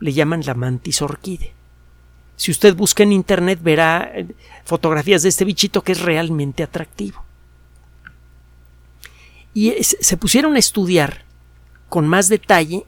Le 0.00 0.12
llaman 0.12 0.42
la 0.44 0.54
mantis 0.54 1.02
orquídea. 1.02 1.52
Si 2.36 2.50
usted 2.50 2.74
busca 2.74 3.02
en 3.02 3.12
internet 3.12 3.60
verá 3.62 4.10
eh, 4.14 4.26
fotografías 4.64 5.22
de 5.22 5.28
este 5.28 5.44
bichito 5.44 5.82
que 5.82 5.92
es 5.92 6.00
realmente 6.00 6.62
atractivo. 6.62 7.24
Y 9.54 9.72
se 9.82 10.16
pusieron 10.16 10.56
a 10.56 10.58
estudiar 10.58 11.24
con 11.88 12.08
más 12.08 12.28
detalle 12.28 12.84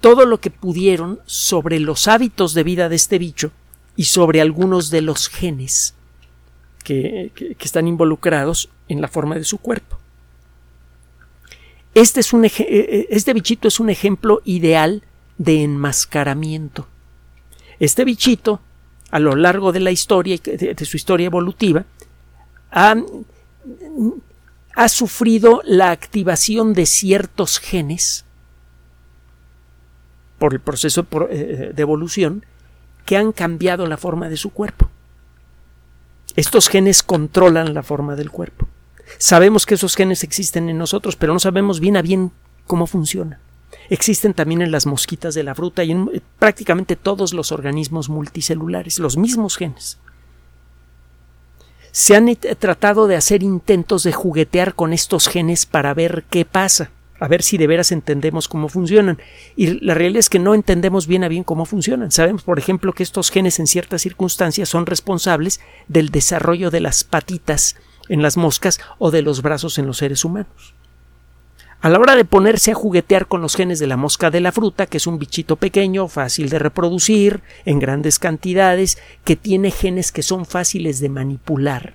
todo 0.00 0.24
lo 0.24 0.38
que 0.38 0.50
pudieron 0.50 1.18
sobre 1.26 1.80
los 1.80 2.06
hábitos 2.06 2.54
de 2.54 2.62
vida 2.62 2.88
de 2.88 2.94
este 2.94 3.18
bicho 3.18 3.50
y 3.96 4.04
sobre 4.04 4.40
algunos 4.40 4.90
de 4.90 5.00
los 5.00 5.28
genes 5.28 5.94
que, 6.84 7.32
están 7.58 7.88
involucrados 7.88 8.68
en 8.88 9.00
la 9.00 9.08
forma 9.08 9.34
de 9.34 9.44
su 9.44 9.58
cuerpo. 9.58 9.98
Este, 11.96 12.20
es 12.20 12.34
un, 12.34 12.44
eh, 12.44 12.52
eh, 12.58 13.06
este 13.08 13.32
bichito 13.32 13.68
es 13.68 13.80
un 13.80 13.88
ejemplo 13.88 14.42
ideal 14.44 15.02
de 15.38 15.62
enmascaramiento. 15.62 16.86
Este 17.80 18.04
bichito, 18.04 18.60
a 19.10 19.18
lo 19.18 19.34
largo 19.34 19.72
de 19.72 19.80
la 19.80 19.92
historia, 19.92 20.36
de, 20.36 20.76
su 20.84 20.98
historia 20.98 21.24
evolutiva, 21.24 21.86
ha, 22.70 22.96
ha 24.74 24.88
sufrido 24.90 25.62
la 25.64 25.90
activación 25.90 26.74
de 26.74 26.84
ciertos 26.84 27.58
genes 27.60 28.26
por 30.38 30.52
el 30.52 30.60
proceso 30.60 31.06
eh, 31.30 31.72
de 31.74 31.82
evolución 31.82 32.44
que 33.06 33.16
han 33.16 33.32
cambiado 33.32 33.86
la 33.86 33.96
forma 33.96 34.28
de 34.28 34.36
su 34.36 34.50
cuerpo. 34.50 34.90
Estos 36.34 36.68
genes 36.68 37.02
controlan 37.02 37.72
la 37.72 37.82
forma 37.82 38.16
del 38.16 38.30
cuerpo. 38.30 38.68
Sabemos 39.18 39.66
que 39.66 39.74
esos 39.74 39.94
genes 39.94 40.24
existen 40.24 40.68
en 40.68 40.78
nosotros, 40.78 41.16
pero 41.16 41.32
no 41.32 41.40
sabemos 41.40 41.80
bien 41.80 41.96
a 41.96 42.02
bien 42.02 42.32
cómo 42.66 42.86
funcionan. 42.86 43.38
Existen 43.88 44.34
también 44.34 44.62
en 44.62 44.72
las 44.72 44.86
mosquitas 44.86 45.34
de 45.34 45.44
la 45.44 45.54
fruta 45.54 45.84
y 45.84 45.92
en 45.92 46.22
prácticamente 46.38 46.96
todos 46.96 47.32
los 47.32 47.52
organismos 47.52 48.08
multicelulares, 48.08 48.98
los 48.98 49.16
mismos 49.16 49.56
genes. 49.56 49.98
Se 51.92 52.14
han 52.14 52.34
tratado 52.58 53.06
de 53.06 53.16
hacer 53.16 53.42
intentos 53.42 54.02
de 54.02 54.12
juguetear 54.12 54.74
con 54.74 54.92
estos 54.92 55.28
genes 55.28 55.66
para 55.66 55.94
ver 55.94 56.24
qué 56.28 56.44
pasa 56.44 56.90
a 57.18 57.28
ver 57.28 57.42
si 57.42 57.56
de 57.56 57.66
veras 57.66 57.92
entendemos 57.92 58.48
cómo 58.48 58.68
funcionan. 58.68 59.18
Y 59.56 59.80
la 59.84 59.94
realidad 59.94 60.20
es 60.20 60.28
que 60.28 60.38
no 60.38 60.54
entendemos 60.54 61.06
bien 61.06 61.24
a 61.24 61.28
bien 61.28 61.44
cómo 61.44 61.64
funcionan. 61.64 62.10
Sabemos, 62.12 62.42
por 62.42 62.58
ejemplo, 62.58 62.92
que 62.92 63.02
estos 63.02 63.30
genes 63.30 63.58
en 63.58 63.66
ciertas 63.66 64.02
circunstancias 64.02 64.68
son 64.68 64.86
responsables 64.86 65.60
del 65.88 66.10
desarrollo 66.10 66.70
de 66.70 66.80
las 66.80 67.04
patitas 67.04 67.76
en 68.08 68.22
las 68.22 68.36
moscas 68.36 68.80
o 68.98 69.10
de 69.10 69.22
los 69.22 69.42
brazos 69.42 69.78
en 69.78 69.86
los 69.86 69.98
seres 69.98 70.24
humanos. 70.24 70.74
A 71.80 71.90
la 71.90 71.98
hora 71.98 72.16
de 72.16 72.24
ponerse 72.24 72.72
a 72.72 72.74
juguetear 72.74 73.26
con 73.26 73.42
los 73.42 73.54
genes 73.54 73.78
de 73.78 73.86
la 73.86 73.96
mosca 73.96 74.30
de 74.30 74.40
la 74.40 74.50
fruta, 74.50 74.86
que 74.86 74.96
es 74.96 75.06
un 75.06 75.18
bichito 75.18 75.56
pequeño, 75.56 76.08
fácil 76.08 76.48
de 76.48 76.58
reproducir, 76.58 77.42
en 77.64 77.78
grandes 77.78 78.18
cantidades, 78.18 78.98
que 79.24 79.36
tiene 79.36 79.70
genes 79.70 80.10
que 80.10 80.22
son 80.22 80.46
fáciles 80.46 81.00
de 81.00 81.10
manipular, 81.10 81.94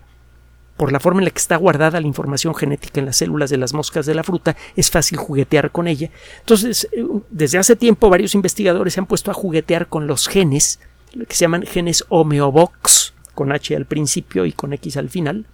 por 0.77 0.91
la 0.91 0.99
forma 0.99 1.21
en 1.21 1.25
la 1.25 1.31
que 1.31 1.39
está 1.39 1.57
guardada 1.57 1.99
la 1.99 2.07
información 2.07 2.55
genética 2.55 2.99
en 2.99 3.07
las 3.07 3.17
células 3.17 3.49
de 3.49 3.57
las 3.57 3.73
moscas 3.73 4.05
de 4.05 4.15
la 4.15 4.23
fruta, 4.23 4.55
es 4.75 4.89
fácil 4.91 5.17
juguetear 5.17 5.71
con 5.71 5.87
ella. 5.87 6.09
Entonces, 6.39 6.87
eh, 6.91 7.03
desde 7.29 7.57
hace 7.57 7.75
tiempo 7.75 8.09
varios 8.09 8.35
investigadores 8.35 8.93
se 8.93 8.99
han 8.99 9.07
puesto 9.07 9.31
a 9.31 9.35
juguetear 9.35 9.87
con 9.87 10.07
los 10.07 10.27
genes, 10.27 10.79
que 11.11 11.35
se 11.35 11.41
llaman 11.41 11.63
genes 11.63 12.05
homeobox, 12.09 13.13
con 13.35 13.51
H 13.51 13.75
al 13.75 13.85
principio 13.85 14.45
y 14.45 14.53
con 14.53 14.73
X 14.73 14.97
al 14.97 15.09
final. 15.09 15.45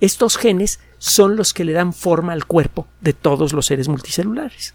Estos 0.00 0.36
genes 0.36 0.80
son 0.98 1.36
los 1.36 1.54
que 1.54 1.64
le 1.64 1.72
dan 1.72 1.92
forma 1.92 2.32
al 2.32 2.46
cuerpo 2.46 2.86
de 3.00 3.12
todos 3.12 3.52
los 3.52 3.66
seres 3.66 3.88
multicelulares. 3.88 4.74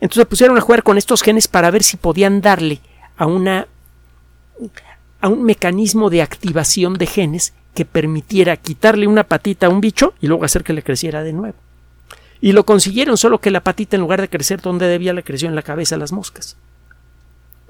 Entonces 0.00 0.22
se 0.22 0.26
pusieron 0.26 0.56
a 0.56 0.60
jugar 0.60 0.82
con 0.82 0.98
estos 0.98 1.22
genes 1.22 1.48
para 1.48 1.70
ver 1.70 1.82
si 1.82 1.96
podían 1.96 2.40
darle 2.40 2.80
a 3.16 3.26
una 3.26 3.66
a 5.20 5.28
un 5.28 5.44
mecanismo 5.44 6.10
de 6.10 6.20
activación 6.20 6.94
de 6.94 7.06
genes 7.06 7.54
que 7.74 7.84
permitiera 7.84 8.56
quitarle 8.56 9.06
una 9.06 9.24
patita 9.24 9.66
a 9.66 9.70
un 9.70 9.80
bicho 9.80 10.14
y 10.20 10.26
luego 10.26 10.44
hacer 10.44 10.64
que 10.64 10.72
le 10.72 10.82
creciera 10.82 11.22
de 11.22 11.32
nuevo. 11.32 11.56
Y 12.40 12.52
lo 12.52 12.66
consiguieron, 12.66 13.16
solo 13.16 13.38
que 13.38 13.52
la 13.52 13.62
patita 13.62 13.96
en 13.96 14.02
lugar 14.02 14.20
de 14.20 14.28
crecer 14.28 14.60
donde 14.60 14.88
debía 14.88 15.12
le 15.12 15.22
creció 15.22 15.48
en 15.48 15.54
la 15.54 15.62
cabeza 15.62 15.94
a 15.94 15.98
las 15.98 16.12
moscas. 16.12 16.56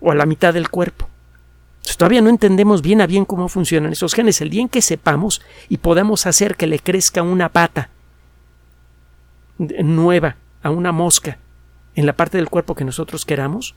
O 0.01 0.11
a 0.11 0.15
la 0.15 0.25
mitad 0.25 0.55
del 0.55 0.71
cuerpo. 0.71 1.09
Todavía 1.97 2.23
no 2.23 2.31
entendemos 2.31 2.83
bien 2.83 3.01
a 3.01 3.07
bien 3.07 3.25
cómo 3.25 3.49
funcionan 3.49 3.93
esos 3.93 4.15
genes. 4.15 4.41
El 4.41 4.51
día 4.51 4.63
en 4.63 4.69
que 4.69 4.83
sepamos 4.83 5.43
y 5.69 5.79
podamos 5.79 6.27
hacer 6.27 6.57
que 6.57 6.67
le 6.67 6.79
crezca 6.79 7.23
una 7.23 7.49
pata 7.49 7.91
nueva 9.59 10.37
a 10.63 10.71
una 10.71 10.93
mosca 10.93 11.39
en 11.95 12.07
la 12.07 12.15
parte 12.15 12.39
del 12.39 12.49
cuerpo 12.49 12.75
que 12.75 12.85
nosotros 12.85 13.25
queramos, 13.25 13.75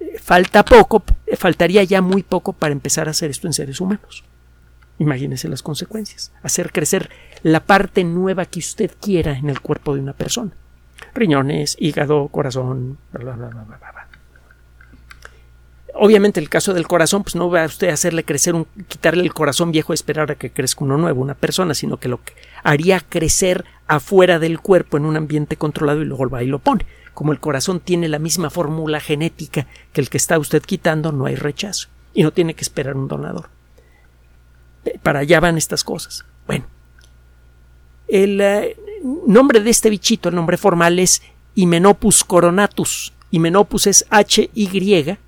eh, 0.00 0.18
falta 0.18 0.64
poco, 0.64 1.02
faltaría 1.36 1.82
ya 1.84 2.02
muy 2.02 2.22
poco 2.22 2.52
para 2.52 2.72
empezar 2.72 3.08
a 3.08 3.12
hacer 3.12 3.30
esto 3.30 3.46
en 3.46 3.52
seres 3.52 3.80
humanos. 3.80 4.24
Imagínese 4.98 5.48
las 5.48 5.62
consecuencias. 5.62 6.32
Hacer 6.42 6.72
crecer 6.72 7.10
la 7.42 7.60
parte 7.60 8.04
nueva 8.04 8.46
que 8.46 8.60
usted 8.60 8.90
quiera 9.00 9.36
en 9.36 9.50
el 9.50 9.60
cuerpo 9.60 9.94
de 9.94 10.00
una 10.00 10.14
persona. 10.14 10.52
Riñones, 11.14 11.76
hígado, 11.78 12.28
corazón, 12.28 12.98
bla, 13.12 13.34
bla, 13.34 13.48
bla, 13.48 14.08
Obviamente 15.98 16.40
el 16.40 16.48
caso 16.48 16.74
del 16.74 16.86
corazón, 16.86 17.22
pues 17.22 17.34
no 17.36 17.50
va 17.50 17.62
a 17.62 17.66
usted 17.66 17.88
hacerle 17.88 18.24
crecer 18.24 18.54
un, 18.54 18.66
quitarle 18.88 19.22
el 19.22 19.32
corazón 19.32 19.72
viejo 19.72 19.92
y 19.92 19.94
esperar 19.94 20.30
a 20.30 20.34
que 20.34 20.50
crezca 20.50 20.84
uno 20.84 20.98
nuevo, 20.98 21.22
una 21.22 21.34
persona, 21.34 21.74
sino 21.74 21.96
que 21.96 22.08
lo 22.08 22.22
que 22.22 22.34
haría 22.62 23.00
crecer 23.00 23.64
afuera 23.86 24.38
del 24.38 24.60
cuerpo 24.60 24.96
en 24.96 25.06
un 25.06 25.16
ambiente 25.16 25.56
controlado 25.56 26.02
y 26.02 26.04
luego 26.04 26.28
va 26.28 26.42
y 26.42 26.46
lo 26.46 26.58
pone. 26.58 26.84
Como 27.14 27.32
el 27.32 27.40
corazón 27.40 27.80
tiene 27.80 28.08
la 28.08 28.18
misma 28.18 28.50
fórmula 28.50 29.00
genética 29.00 29.66
que 29.92 30.00
el 30.00 30.10
que 30.10 30.18
está 30.18 30.38
usted 30.38 30.62
quitando, 30.62 31.12
no 31.12 31.26
hay 31.26 31.34
rechazo 31.34 31.88
y 32.12 32.22
no 32.22 32.30
tiene 32.30 32.54
que 32.54 32.62
esperar 32.62 32.96
un 32.96 33.08
donador 33.08 33.48
para 35.02 35.20
allá 35.20 35.40
van 35.40 35.56
estas 35.56 35.84
cosas. 35.84 36.24
Bueno, 36.46 36.64
el 38.08 38.40
eh, 38.40 38.76
nombre 39.26 39.60
de 39.60 39.70
este 39.70 39.90
bichito, 39.90 40.28
el 40.28 40.34
nombre 40.34 40.56
formal 40.56 40.98
es 40.98 41.22
Hymenopus 41.54 42.24
coronatus. 42.24 43.12
Hymenopus 43.30 43.86
es 43.86 44.06
H-Y 44.10 45.18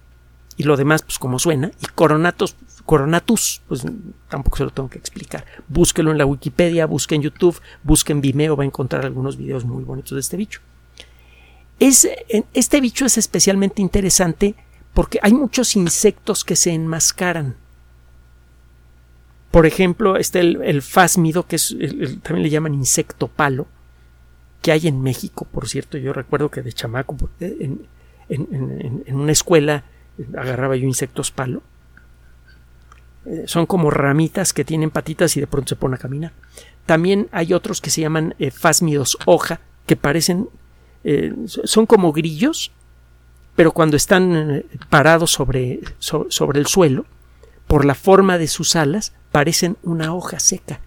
y 0.58 0.64
lo 0.64 0.76
demás, 0.76 1.02
pues 1.02 1.18
como 1.18 1.38
suena, 1.38 1.70
y 1.80 1.86
coronatus, 1.94 2.54
coronatus, 2.84 3.62
pues 3.66 3.84
tampoco 4.28 4.58
se 4.58 4.64
lo 4.64 4.70
tengo 4.70 4.90
que 4.90 4.98
explicar. 4.98 5.46
Búsquelo 5.68 6.10
en 6.10 6.18
la 6.18 6.26
Wikipedia, 6.26 6.84
busque 6.84 7.14
en 7.14 7.22
YouTube, 7.22 7.58
busque 7.82 8.12
en 8.12 8.20
Vimeo, 8.20 8.56
va 8.56 8.64
a 8.64 8.66
encontrar 8.66 9.06
algunos 9.06 9.38
videos 9.38 9.64
muy 9.64 9.84
bonitos 9.84 10.12
de 10.12 10.20
este 10.20 10.36
bicho. 10.36 10.60
Es, 11.80 12.06
este 12.52 12.80
bicho 12.82 13.06
es 13.06 13.16
especialmente 13.16 13.80
interesante 13.80 14.54
porque 14.92 15.18
hay 15.22 15.32
muchos 15.32 15.76
insectos 15.76 16.44
que 16.44 16.56
se 16.56 16.72
enmascaran 16.72 17.54
por 19.50 19.64
ejemplo, 19.66 20.16
está 20.16 20.40
el, 20.40 20.82
fásmido, 20.82 21.46
que 21.46 21.56
es, 21.56 21.74
también 22.22 22.42
le 22.42 22.50
llaman 22.50 22.74
insecto 22.74 23.28
palo, 23.28 23.66
que 24.60 24.72
hay 24.72 24.88
en 24.88 25.00
México, 25.00 25.46
por 25.50 25.68
cierto. 25.68 25.96
Yo 25.96 26.12
recuerdo 26.12 26.50
que 26.50 26.62
de 26.62 26.72
chamaco, 26.72 27.16
en, 27.40 27.88
una 29.08 29.32
escuela, 29.32 29.84
agarraba 30.36 30.76
yo 30.76 30.86
insectos 30.86 31.30
palo. 31.30 31.62
Eh, 33.26 33.44
son 33.46 33.66
como 33.66 33.90
ramitas 33.90 34.52
que 34.52 34.64
tienen 34.64 34.90
patitas 34.90 35.36
y 35.36 35.40
de 35.40 35.46
pronto 35.46 35.70
se 35.70 35.76
ponen 35.76 35.96
a 35.96 35.98
caminar. 35.98 36.32
También 36.88 37.28
hay 37.32 37.52
otros 37.52 37.82
que 37.82 37.90
se 37.90 38.00
llaman 38.00 38.34
eh, 38.38 38.50
fásmidos 38.50 39.18
hoja, 39.26 39.60
que 39.84 39.94
parecen, 39.94 40.48
eh, 41.04 41.34
son 41.46 41.84
como 41.84 42.12
grillos, 42.14 42.72
pero 43.54 43.72
cuando 43.72 43.96
están 43.96 44.50
eh, 44.50 44.66
parados 44.88 45.30
sobre, 45.30 45.80
sobre 45.98 46.60
el 46.60 46.66
suelo, 46.66 47.04
por 47.66 47.84
la 47.84 47.94
forma 47.94 48.38
de 48.38 48.48
sus 48.48 48.74
alas, 48.74 49.12
parecen 49.32 49.76
una 49.82 50.14
hoja 50.14 50.40
seca. 50.40 50.80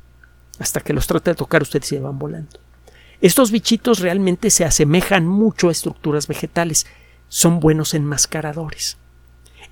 Hasta 0.58 0.80
que 0.82 0.94
los 0.94 1.06
trata 1.06 1.32
de 1.32 1.36
tocar, 1.36 1.62
ustedes 1.62 1.86
se 1.86 2.00
van 2.00 2.18
volando. 2.18 2.60
Estos 3.22 3.52
bichitos 3.52 4.00
realmente 4.00 4.50
se 4.50 4.66
asemejan 4.66 5.28
mucho 5.28 5.70
a 5.70 5.72
estructuras 5.72 6.28
vegetales. 6.28 6.88
Son 7.28 7.60
buenos 7.60 7.94
enmascaradores. 7.94 8.98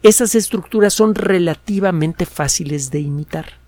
Esas 0.01 0.35
estructuras 0.35 0.93
son 0.93 1.15
relativamente 1.15 2.25
fáciles 2.25 2.89
de 2.91 3.01
imitar. 3.01 3.59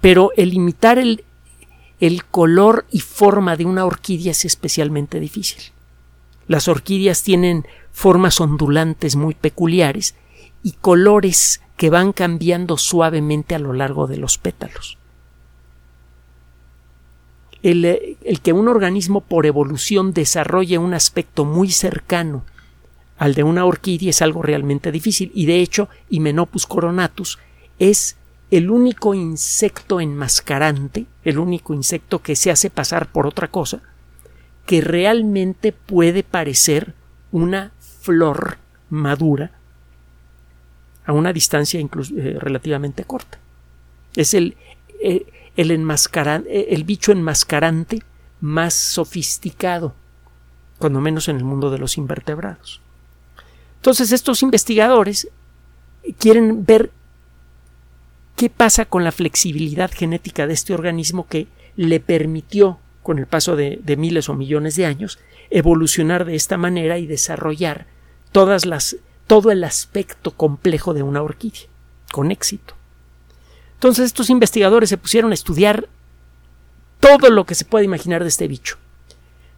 Pero 0.00 0.32
el 0.36 0.54
imitar 0.54 0.98
el, 0.98 1.24
el 2.00 2.24
color 2.24 2.86
y 2.90 3.00
forma 3.00 3.56
de 3.56 3.64
una 3.64 3.84
orquídea 3.84 4.32
es 4.32 4.44
especialmente 4.44 5.20
difícil. 5.20 5.72
Las 6.48 6.68
orquídeas 6.68 7.22
tienen 7.22 7.66
formas 7.92 8.40
ondulantes 8.40 9.16
muy 9.16 9.34
peculiares 9.34 10.14
y 10.62 10.72
colores 10.72 11.60
que 11.76 11.90
van 11.90 12.12
cambiando 12.12 12.76
suavemente 12.76 13.54
a 13.54 13.58
lo 13.58 13.72
largo 13.72 14.06
de 14.06 14.16
los 14.16 14.38
pétalos. 14.38 14.98
El, 17.62 18.18
que 18.42 18.52
un 18.52 18.68
organismo 18.68 19.22
por 19.22 19.46
evolución 19.46 20.12
desarrolle 20.12 20.78
un 20.78 20.94
aspecto 20.94 21.44
muy 21.44 21.70
cercano 21.70 22.44
al 23.18 23.34
de 23.34 23.42
una 23.42 23.64
orquídea 23.64 24.10
es 24.10 24.22
algo 24.22 24.42
realmente 24.42 24.92
difícil 24.92 25.30
y 25.34 25.46
de 25.46 25.60
hecho 25.60 25.88
Hymenopus 26.10 26.66
coronatus 26.66 27.38
es 27.78 28.16
el 28.50 28.70
único 28.70 29.14
insecto 29.14 30.00
enmascarante, 30.00 31.06
el 31.24 31.38
único 31.38 31.74
insecto 31.74 32.22
que 32.22 32.36
se 32.36 32.50
hace 32.50 32.70
pasar 32.70 33.10
por 33.10 33.26
otra 33.26 33.48
cosa, 33.48 33.82
que 34.66 34.80
realmente 34.80 35.72
puede 35.72 36.22
parecer 36.22 36.94
una 37.32 37.72
flor 37.78 38.58
madura 38.88 39.52
a 41.04 41.12
una 41.12 41.32
distancia 41.32 41.80
eh, 41.80 42.36
relativamente 42.38 43.04
corta. 43.04 43.38
Es 44.14 44.34
el, 44.34 44.56
eh, 45.02 45.26
eh, 45.56 46.66
el 46.70 46.84
bicho 46.84 47.12
enmascarante 47.12 48.02
más 48.40 48.74
sofisticado, 48.74 49.94
cuando 50.78 51.00
menos 51.00 51.28
en 51.28 51.36
el 51.36 51.44
mundo 51.44 51.70
de 51.70 51.78
los 51.78 51.96
invertebrados. 51.96 52.80
Entonces 53.86 54.10
estos 54.10 54.42
investigadores 54.42 55.28
quieren 56.18 56.66
ver 56.66 56.90
qué 58.34 58.50
pasa 58.50 58.84
con 58.84 59.04
la 59.04 59.12
flexibilidad 59.12 59.92
genética 59.92 60.48
de 60.48 60.54
este 60.54 60.74
organismo 60.74 61.28
que 61.28 61.46
le 61.76 62.00
permitió, 62.00 62.80
con 63.04 63.20
el 63.20 63.28
paso 63.28 63.54
de, 63.54 63.80
miles 63.96 64.28
o 64.28 64.34
millones 64.34 64.74
de 64.74 64.86
años, 64.86 65.20
evolucionar 65.50 66.24
de 66.24 66.34
esta 66.34 66.56
manera 66.56 66.98
y 66.98 67.06
desarrollar 67.06 67.86
todo 68.32 69.52
el 69.52 69.62
aspecto 69.62 70.32
complejo 70.32 70.92
de 70.92 71.04
una 71.04 71.22
orquídea, 71.22 71.68
con 72.10 72.32
éxito. 72.32 72.74
Entonces 73.74 74.06
estos 74.06 74.30
investigadores 74.30 74.88
se 74.88 74.98
pusieron 74.98 75.30
a 75.30 75.34
estudiar 75.34 75.88
todo 76.98 77.30
lo 77.30 77.46
que 77.46 77.54
se 77.54 77.64
puede 77.64 77.84
imaginar 77.84 78.24
de 78.24 78.30
este 78.30 78.48
bicho. 78.48 78.78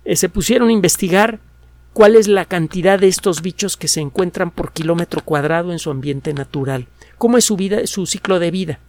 Eh, 0.04 0.16
se 0.16 0.28
pusieron 0.28 0.68
a 0.68 0.72
investigar 0.72 1.40
cuál 1.92 2.16
es 2.16 2.28
la 2.28 2.44
cantidad 2.44 2.98
de 2.98 3.08
estos 3.08 3.42
bichos 3.42 3.76
que 3.76 3.88
se 3.88 4.00
encuentran 4.00 4.50
por 4.50 4.72
kilómetro 4.72 5.24
cuadrado 5.24 5.72
en 5.72 5.78
su 5.78 5.90
ambiente 5.90 6.32
natural, 6.34 6.86
cómo 7.16 7.38
es 7.38 7.44
su 7.44 7.56
vida, 7.56 7.86
su 7.86 8.06
ciclo 8.06 8.38
de 8.38 8.50
vida, 8.50 8.80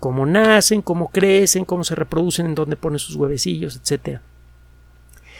cómo 0.00 0.26
nacen, 0.26 0.82
cómo 0.82 1.08
crecen, 1.08 1.64
cómo 1.64 1.84
se 1.84 1.94
reproducen, 1.94 2.46
en 2.46 2.54
dónde 2.54 2.76
ponen 2.76 2.98
sus 2.98 3.16
huevecillos, 3.16 3.76
etc. 3.76 4.20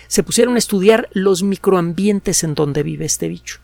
Se 0.09 0.23
pusieron 0.23 0.57
a 0.57 0.59
estudiar 0.59 1.09
los 1.13 1.43
microambientes 1.43 2.43
en 2.43 2.55
donde 2.55 2.83
vive 2.83 3.05
este 3.05 3.29
bicho. 3.29 3.61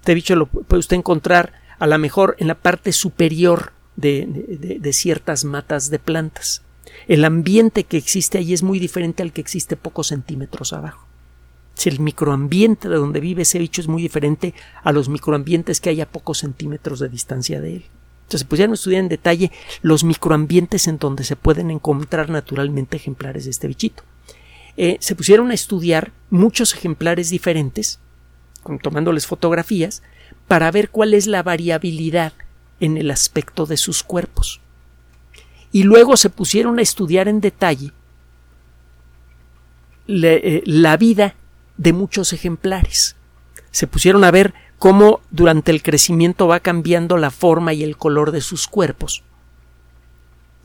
Este 0.00 0.14
bicho 0.14 0.36
lo 0.36 0.46
puede 0.46 0.80
usted 0.80 0.96
encontrar 0.96 1.54
a 1.78 1.86
lo 1.86 1.98
mejor 1.98 2.36
en 2.38 2.48
la 2.48 2.54
parte 2.54 2.92
superior 2.92 3.72
de, 3.96 4.78
de, 4.80 4.92
ciertas 4.92 5.44
matas 5.44 5.90
de 5.90 5.98
plantas. 5.98 6.62
El 7.08 7.24
ambiente 7.24 7.84
que 7.84 7.96
existe 7.96 8.38
allí 8.38 8.52
es 8.52 8.62
muy 8.62 8.78
diferente 8.78 9.22
al 9.22 9.32
que 9.32 9.40
existe 9.40 9.76
pocos 9.76 10.08
centímetros 10.08 10.72
abajo. 10.72 11.06
Si 11.74 11.88
el 11.88 12.00
microambiente 12.00 12.88
de 12.88 12.96
donde 12.96 13.20
vive 13.20 13.42
ese 13.42 13.58
bicho 13.58 13.80
es 13.80 13.88
muy 13.88 14.02
diferente 14.02 14.54
a 14.82 14.92
los 14.92 15.08
microambientes 15.08 15.80
que 15.80 15.90
hay 15.90 16.00
a 16.00 16.10
pocos 16.10 16.38
centímetros 16.38 17.00
de 17.00 17.08
distancia 17.08 17.60
de 17.60 17.76
él. 17.76 17.84
Entonces 18.22 18.40
se 18.40 18.46
pusieron 18.46 18.72
a 18.72 18.74
estudiar 18.74 19.00
en 19.00 19.08
detalle 19.08 19.52
los 19.82 20.04
microambientes 20.04 20.88
en 20.88 20.98
donde 20.98 21.24
se 21.24 21.36
pueden 21.36 21.70
encontrar 21.70 22.30
naturalmente 22.30 22.96
ejemplares 22.96 23.44
de 23.44 23.50
este 23.50 23.68
bichito. 23.68 24.02
Eh, 24.76 24.96
se 25.00 25.14
pusieron 25.14 25.50
a 25.50 25.54
estudiar 25.54 26.12
muchos 26.30 26.74
ejemplares 26.74 27.30
diferentes 27.30 28.00
tomándoles 28.82 29.26
fotografías 29.26 30.02
para 30.48 30.70
ver 30.70 30.90
cuál 30.90 31.14
es 31.14 31.26
la 31.26 31.42
variabilidad 31.42 32.32
en 32.80 32.96
el 32.96 33.10
aspecto 33.10 33.66
de 33.66 33.76
sus 33.76 34.02
cuerpos. 34.02 34.60
Y 35.70 35.82
luego 35.82 36.16
se 36.16 36.30
pusieron 36.30 36.78
a 36.78 36.82
estudiar 36.82 37.28
en 37.28 37.40
detalle 37.40 37.92
eh, 40.08 40.62
la 40.66 40.96
vida 40.96 41.34
de 41.76 41.92
muchos 41.92 42.32
ejemplares. 42.32 43.16
Se 43.70 43.86
pusieron 43.86 44.24
a 44.24 44.30
ver 44.30 44.54
cómo 44.78 45.20
durante 45.30 45.72
el 45.72 45.82
crecimiento 45.82 46.46
va 46.46 46.60
cambiando 46.60 47.16
la 47.16 47.30
forma 47.30 47.72
y 47.72 47.82
el 47.82 47.96
color 47.96 48.32
de 48.32 48.40
sus 48.40 48.68
cuerpos 48.68 49.22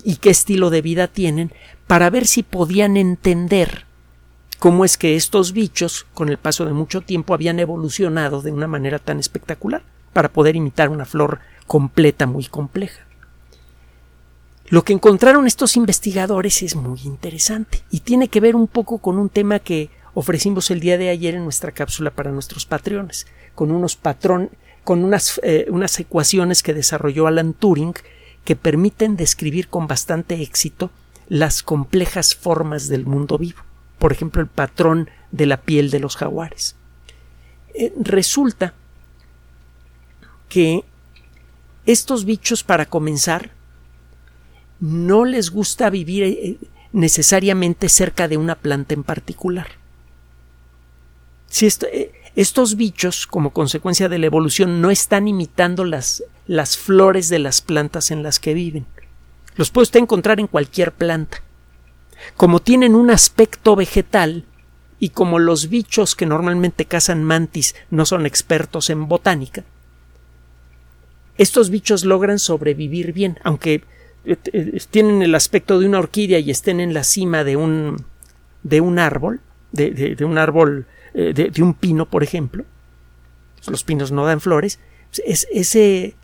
y 0.04 0.17
qué 0.17 0.30
estilo 0.30 0.69
de 0.69 0.82
vida 0.82 1.08
tienen 1.08 1.52
para 1.88 2.10
ver 2.10 2.28
si 2.28 2.43
podían 2.43 2.98
entender 2.98 3.86
cómo 4.60 4.86
es 4.86 4.98
que 4.98 5.15
estos 5.15 5.54
bichos, 5.54 6.06
con 6.13 6.30
el 6.30 6.38
paso 6.38 6.65
de 6.65 6.74
mucho 6.74 7.02
tiempo, 7.02 7.34
habían 7.34 7.60
evolucionado 7.60 8.41
de 8.41 8.52
una 8.52 8.67
manera 8.67 9.00
tan 9.00 9.19
espectacular 9.19 9.84
para 10.13 10.30
poder 10.30 10.56
imitar 10.56 10.89
una 10.89 11.06
flor 11.06 11.39
completa 11.65 12.28
muy 12.28 12.45
compleja. 12.45 13.06
Lo 14.67 14.84
que 14.84 14.93
encontraron 14.93 15.48
estos 15.48 15.76
investigadores 15.78 16.62
es 16.62 16.76
muy 16.76 17.00
interesante 17.04 17.82
y 17.89 18.02
tiene 18.02 18.28
que 18.28 18.39
ver 18.39 18.56
un 18.56 18.67
poco 18.67 19.00
con 19.00 19.17
un 19.17 19.30
tema 19.30 19.60
que 19.60 19.89
ofrecimos 20.19 20.69
el 20.71 20.79
día 20.79 20.97
de 20.97 21.10
ayer 21.10 21.36
en 21.36 21.43
nuestra 21.43 21.71
cápsula 21.71 22.12
para 22.12 22.32
nuestros 22.32 22.65
patrones, 22.65 23.27
con 23.55 23.71
unos 23.71 23.95
patrón, 23.95 24.49
con 24.84 25.03
unas, 25.03 25.39
eh, 25.43 25.67
unas 25.69 25.99
ecuaciones 25.99 26.63
que 26.63 26.73
desarrolló 26.73 27.27
Alan 27.27 27.53
Turing 27.53 27.93
que 28.43 28.55
permiten 28.55 29.15
describir 29.15 29.67
con 29.67 29.88
bastante 29.88 30.41
éxito 30.41 30.91
las 31.27 31.62
complejas 31.62 32.36
formas 32.36 32.88
del 32.88 33.05
mundo 33.05 33.38
vivo 33.38 33.62
por 33.99 34.13
ejemplo, 34.13 34.41
el 34.41 34.47
patrón 34.47 35.10
de 35.32 35.45
la 35.45 35.58
piel 35.58 35.91
de 35.91 35.99
los 35.99 36.15
jaguares. 36.15 36.75
Eh, 37.75 37.93
resulta 37.99 38.73
que 40.47 40.84
estos 41.86 42.25
bichos, 42.25 42.63
para 42.63 42.88
comenzar, 42.88 43.51
no 44.79 45.25
les 45.25 45.51
gusta 45.51 45.89
vivir 45.89 46.23
eh, 46.23 46.58
necesariamente 46.93 47.89
cerca 47.89 48.27
de 48.27 48.38
una 48.38 48.55
planta 48.55 48.93
en 48.93 49.03
particular. 49.03 49.67
Si 51.49 51.67
eh, 51.67 52.12
estos 52.35 52.75
bichos, 52.75 53.27
como 53.27 53.51
consecuencia 53.51 54.07
de 54.07 54.19
la 54.19 54.27
evolución, 54.27 54.81
no 54.81 54.91
están 54.91 55.27
imitando 55.27 55.83
las, 55.83 56.23
flores 56.77 57.29
de 57.29 57.39
las 57.39 57.62
plantas 57.62 58.12
en 58.12 58.23
las 58.23 58.39
que 58.39 58.53
viven. 58.53 58.85
Los 59.55 59.71
puede 59.71 59.83
usted 59.83 59.99
encontrar 59.99 60.39
en 60.39 60.47
cualquier 60.47 60.91
planta. 60.91 61.41
Como 62.38 62.62
tienen 62.62 62.95
un 62.95 63.09
aspecto 63.12 63.75
vegetal, 63.75 64.45
y 65.01 65.09
como 65.09 65.39
los 65.39 65.69
bichos 65.69 66.15
que 66.15 66.25
normalmente 66.25 66.85
cazan 66.85 67.23
mantis 67.23 67.73
no 67.89 68.05
son 68.05 68.25
expertos 68.25 68.89
en 68.89 69.07
botánica, 69.07 69.63
estos 71.38 71.69
bichos 71.69 72.03
logran 72.03 72.38
sobrevivir 72.38 73.13
bien, 73.13 73.39
aunque 73.43 73.83
eh, 74.25 74.35
eh, 74.51 74.81
tienen 74.91 75.21
el 75.21 75.35
aspecto 75.35 75.79
de 75.79 75.88
una 75.88 75.99
orquídea 75.99 76.39
y 76.39 76.51
estén 76.51 76.81
en 76.81 76.93
la 76.93 77.05
cima 77.05 77.45
de 77.45 77.55
un 77.55 78.05
de 78.63 78.81
un 78.81 78.99
árbol, 78.99 79.39
de, 79.71 80.17
un 80.25 80.38
árbol, 80.38 80.85
eh, 81.19 81.34
de, 81.34 81.62
un 81.62 81.73
pino, 81.73 82.05
por 82.05 82.23
ejemplo. 82.23 82.63
Los 83.67 83.84
pinos 83.84 84.12
no 84.12 84.25
dan 84.25 84.39
flores. 84.39 84.79
ese, 85.25 86.15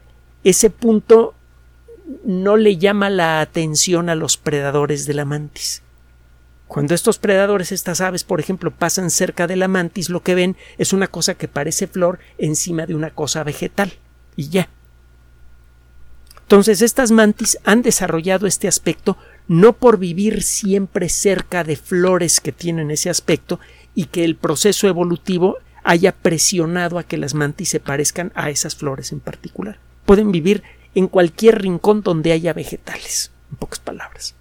ese 0.45 0.69
punto 0.69 1.34
no 2.23 2.55
le 2.55 2.77
llama 2.77 3.10
la 3.10 3.41
atención 3.41 4.10
a 4.10 4.15
los 4.15 4.38
predadores 4.38 5.05
de 5.05 5.13
la 5.13 5.25
mantis. 5.25 5.81
Cuando 6.69 6.95
estos 6.95 7.19
predadores, 7.19 7.73
estas 7.73 7.99
aves, 7.99 8.23
por 8.23 8.39
ejemplo, 8.39 8.71
pasan 8.71 9.10
cerca 9.12 9.47
de 9.47 9.58
la 9.58 9.67
mantis, 9.67 10.10
lo 10.10 10.23
que 10.23 10.34
ven 10.34 10.55
es 10.77 10.93
una 10.93 11.08
cosa 11.08 11.36
que 11.36 11.49
parece 11.49 11.88
flor 11.88 12.19
encima 12.38 12.86
de 12.86 12.95
una 12.95 13.10
cosa 13.10 13.43
vegetal. 13.43 13.91
Y 14.38 14.47
ya. 14.47 14.69
Entonces, 16.41 16.81
estas 16.81 17.12
mantis 17.12 17.58
han 17.65 17.81
desarrollado 17.81 18.47
este 18.47 18.69
aspecto 18.69 19.17
no 19.47 19.73
por 19.73 19.97
vivir 19.97 20.41
siempre 20.41 21.10
cerca 21.10 21.65
de 21.65 21.75
flores 21.75 22.39
que 22.39 22.53
tienen 22.53 22.91
ese 22.91 23.10
aspecto 23.10 23.60
y 23.95 24.05
que 24.05 24.23
el 24.23 24.36
proceso 24.36 24.88
evolutivo 24.88 25.58
haya 25.84 26.12
presionado 26.12 26.99
a 26.99 27.03
que 27.03 27.17
las 27.17 27.34
mantis 27.34 27.69
se 27.69 27.79
parezcan 27.79 28.31
a 28.36 28.49
esas 28.49 28.75
flores 28.75 29.12
en 29.12 29.19
particular. 29.19 29.79
Pueden 30.05 30.31
vivir 30.31 30.63
en 30.93 31.08
cualquier 31.08 31.62
rincón 31.62 32.01
donde 32.01 32.31
haya 32.31 32.53
vegetales, 32.53 33.31
en 33.51 33.58
pocas 33.58 33.79
palabras 33.79 34.36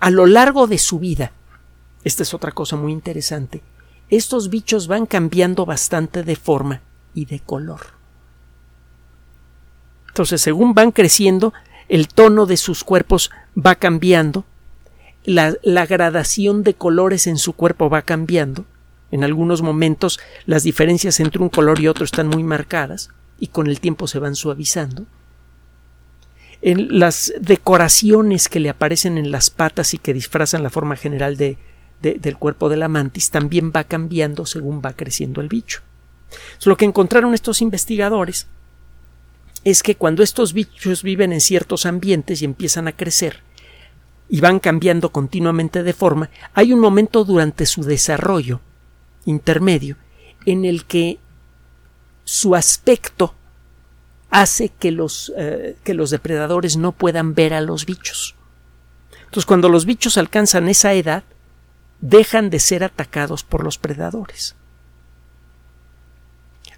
a 0.00 0.10
lo 0.10 0.26
largo 0.26 0.66
de 0.66 0.78
su 0.78 0.98
vida, 0.98 1.32
esta 2.04 2.22
es 2.22 2.34
otra 2.34 2.52
cosa 2.52 2.76
muy 2.76 2.92
interesante, 2.92 3.62
estos 4.10 4.50
bichos 4.50 4.86
van 4.86 5.06
cambiando 5.06 5.64
bastante 5.64 6.22
de 6.22 6.36
forma 6.36 6.82
y 7.14 7.24
de 7.24 7.40
color. 7.40 7.80
Entonces, 10.08 10.42
según 10.42 10.74
van 10.74 10.92
creciendo, 10.92 11.54
el 11.88 12.08
tono 12.08 12.46
de 12.46 12.58
sus 12.58 12.84
cuerpos 12.84 13.30
va 13.56 13.76
cambiando, 13.76 14.44
la, 15.24 15.86
gradación 15.86 16.62
de 16.62 16.74
colores 16.74 17.26
en 17.26 17.38
su 17.38 17.54
cuerpo 17.54 17.90
va 17.90 18.02
cambiando. 18.02 18.66
En 19.10 19.24
algunos 19.24 19.62
momentos 19.62 20.20
las 20.46 20.62
diferencias 20.64 21.20
entre 21.20 21.42
un 21.42 21.48
color 21.48 21.80
y 21.80 21.88
otro 21.88 22.04
están 22.04 22.28
muy 22.28 22.42
marcadas 22.42 23.10
y 23.38 23.48
con 23.48 23.66
el 23.66 23.80
tiempo 23.80 24.06
se 24.06 24.18
van 24.18 24.34
suavizando. 24.34 25.06
En 26.62 26.98
las 26.98 27.32
decoraciones 27.40 28.48
que 28.48 28.60
le 28.60 28.70
aparecen 28.70 29.18
en 29.18 29.30
las 29.30 29.50
patas 29.50 29.94
y 29.94 29.98
que 29.98 30.14
disfrazan 30.14 30.62
la 30.62 30.70
forma 30.70 30.96
general 30.96 31.36
de, 31.36 31.58
del 32.00 32.36
cuerpo 32.36 32.68
de 32.68 32.76
la 32.76 32.88
mantis 32.88 33.30
también 33.30 33.72
va 33.74 33.84
cambiando 33.84 34.46
según 34.46 34.82
va 34.84 34.94
creciendo 34.94 35.40
el 35.40 35.48
bicho. 35.48 35.80
Lo 36.64 36.76
que 36.76 36.84
encontraron 36.84 37.34
estos 37.34 37.62
investigadores 37.62 38.46
es 39.62 39.82
que 39.82 39.94
cuando 39.94 40.22
estos 40.22 40.52
bichos 40.52 41.02
viven 41.02 41.32
en 41.32 41.40
ciertos 41.40 41.86
ambientes 41.86 42.42
y 42.42 42.44
empiezan 42.44 42.88
a 42.88 42.92
crecer 42.92 43.42
y 44.28 44.40
van 44.40 44.58
cambiando 44.58 45.10
continuamente 45.10 45.82
de 45.82 45.92
forma, 45.92 46.30
hay 46.54 46.72
un 46.72 46.80
momento 46.80 47.24
durante 47.24 47.66
su 47.66 47.82
desarrollo 47.82 48.60
intermedio 49.26 49.96
en 50.46 50.64
el 50.64 50.84
que 50.84 51.18
su 52.24 52.54
aspecto 52.54 53.34
hace 54.30 54.70
que 54.70 54.90
los, 54.90 55.32
eh, 55.36 55.76
que 55.84 55.94
los 55.94 56.10
depredadores 56.10 56.76
no 56.76 56.92
puedan 56.92 57.34
ver 57.34 57.54
a 57.54 57.60
los 57.60 57.86
bichos. 57.86 58.34
Entonces, 59.24 59.46
cuando 59.46 59.68
los 59.68 59.84
bichos 59.84 60.18
alcanzan 60.18 60.68
esa 60.68 60.92
edad, 60.94 61.24
dejan 62.00 62.50
de 62.50 62.58
ser 62.58 62.84
atacados 62.84 63.44
por 63.44 63.62
los 63.62 63.78
predadores. 63.78 64.56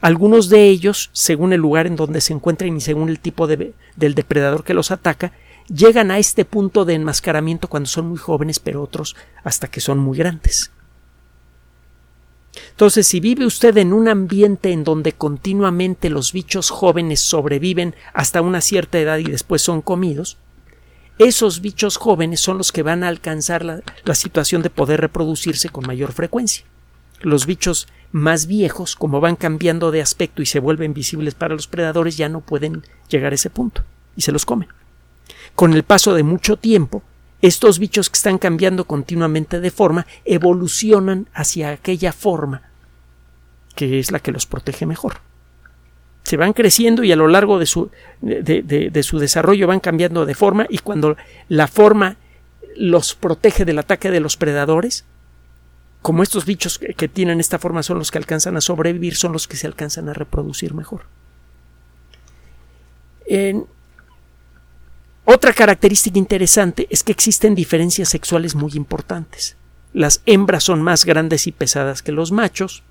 Algunos 0.00 0.48
de 0.48 0.68
ellos, 0.68 1.10
según 1.12 1.52
el 1.52 1.60
lugar 1.60 1.86
en 1.86 1.96
donde 1.96 2.20
se 2.20 2.32
encuentran 2.32 2.76
y 2.76 2.80
según 2.80 3.08
el 3.08 3.18
tipo 3.18 3.46
de, 3.46 3.74
del 3.96 4.14
depredador 4.14 4.62
que 4.62 4.74
los 4.74 4.90
ataca, 4.90 5.32
llegan 5.68 6.10
a 6.10 6.18
este 6.18 6.44
punto 6.44 6.84
de 6.84 6.94
enmascaramiento 6.94 7.68
cuando 7.68 7.88
son 7.88 8.08
muy 8.08 8.18
jóvenes, 8.18 8.58
pero 8.58 8.82
otros 8.82 9.16
hasta 9.44 9.68
que 9.68 9.80
son 9.80 9.98
muy 9.98 10.18
grandes. 10.18 10.70
Entonces, 12.70 13.06
si 13.06 13.20
vive 13.20 13.46
usted 13.46 13.76
en 13.76 13.92
un 13.92 14.08
ambiente 14.08 14.72
en 14.72 14.84
donde 14.84 15.12
continuamente 15.12 16.10
los 16.10 16.32
bichos 16.32 16.70
jóvenes 16.70 17.20
sobreviven 17.20 17.94
hasta 18.14 18.42
una 18.42 18.60
cierta 18.60 18.98
edad 18.98 19.18
y 19.18 19.24
después 19.24 19.62
son 19.62 19.82
comidos, 19.82 20.38
esos 21.18 21.60
bichos 21.60 21.96
jóvenes 21.96 22.40
son 22.40 22.58
los 22.58 22.72
que 22.72 22.82
van 22.82 23.02
a 23.02 23.08
alcanzar 23.08 23.64
la, 23.64 23.80
la 24.04 24.14
situación 24.14 24.62
de 24.62 24.70
poder 24.70 25.00
reproducirse 25.00 25.68
con 25.68 25.86
mayor 25.86 26.12
frecuencia. 26.12 26.64
Los 27.20 27.46
bichos 27.46 27.88
más 28.12 28.46
viejos, 28.46 28.94
como 28.96 29.20
van 29.20 29.36
cambiando 29.36 29.90
de 29.90 30.02
aspecto 30.02 30.42
y 30.42 30.46
se 30.46 30.60
vuelven 30.60 30.94
visibles 30.94 31.34
para 31.34 31.54
los 31.54 31.66
predadores, 31.66 32.16
ya 32.16 32.28
no 32.28 32.40
pueden 32.40 32.84
llegar 33.08 33.32
a 33.32 33.36
ese 33.36 33.50
punto 33.50 33.82
y 34.16 34.22
se 34.22 34.32
los 34.32 34.44
comen. 34.44 34.68
Con 35.56 35.72
el 35.72 35.82
paso 35.82 36.14
de 36.14 36.22
mucho 36.22 36.56
tiempo, 36.56 37.02
estos 37.42 37.80
bichos 37.80 38.08
que 38.08 38.16
están 38.16 38.38
cambiando 38.38 38.84
continuamente 38.84 39.58
de 39.58 39.70
forma 39.72 40.06
evolucionan 40.24 41.28
hacia 41.34 41.70
aquella 41.70 42.12
forma 42.12 42.62
que 43.76 44.00
es 44.00 44.10
la 44.10 44.18
que 44.18 44.32
los 44.32 44.46
protege 44.46 44.86
mejor. 44.86 45.18
Se 46.24 46.36
van 46.36 46.54
creciendo 46.54 47.04
y 47.04 47.12
a 47.12 47.16
lo 47.16 47.28
largo 47.28 47.60
de 47.60 47.66
su, 47.66 47.90
de, 48.20 49.02
su 49.04 49.20
desarrollo 49.20 49.68
van 49.68 49.78
cambiando 49.78 50.26
de 50.26 50.34
forma 50.34 50.66
y 50.68 50.78
cuando 50.78 51.16
la 51.48 51.68
forma 51.68 52.16
los 52.74 53.14
protege 53.14 53.64
del 53.64 53.78
ataque 53.78 54.10
de 54.10 54.18
los 54.18 54.36
predadores, 54.36 55.04
como 56.02 56.24
estos 56.24 56.46
bichos 56.46 56.78
que, 56.78 57.08
tienen 57.08 57.38
esta 57.38 57.60
forma 57.60 57.84
son 57.84 57.98
los 57.98 58.10
que 58.10 58.18
alcanzan 58.18 58.56
a 58.56 58.60
sobrevivir, 58.60 59.14
son 59.14 59.32
los 59.32 59.46
que 59.46 59.56
se 59.56 59.68
alcanzan 59.68 60.08
a 60.08 60.14
reproducir 60.14 60.74
mejor. 60.74 61.02
En, 63.26 63.66
otra 65.26 65.52
característica 65.52 66.18
interesante 66.18 66.86
es 66.88 67.02
que 67.02 67.10
existen 67.10 67.56
diferencias 67.56 68.08
sexuales 68.08 68.54
muy 68.54 68.72
importantes. 68.74 69.56
Las 69.92 70.22
hembras 70.24 70.62
son 70.62 70.82
más 70.82 71.04
grandes 71.04 71.48
y 71.48 71.52
pesadas 71.52 72.00
que 72.00 72.12
los 72.12 72.30
machos. 72.30 72.84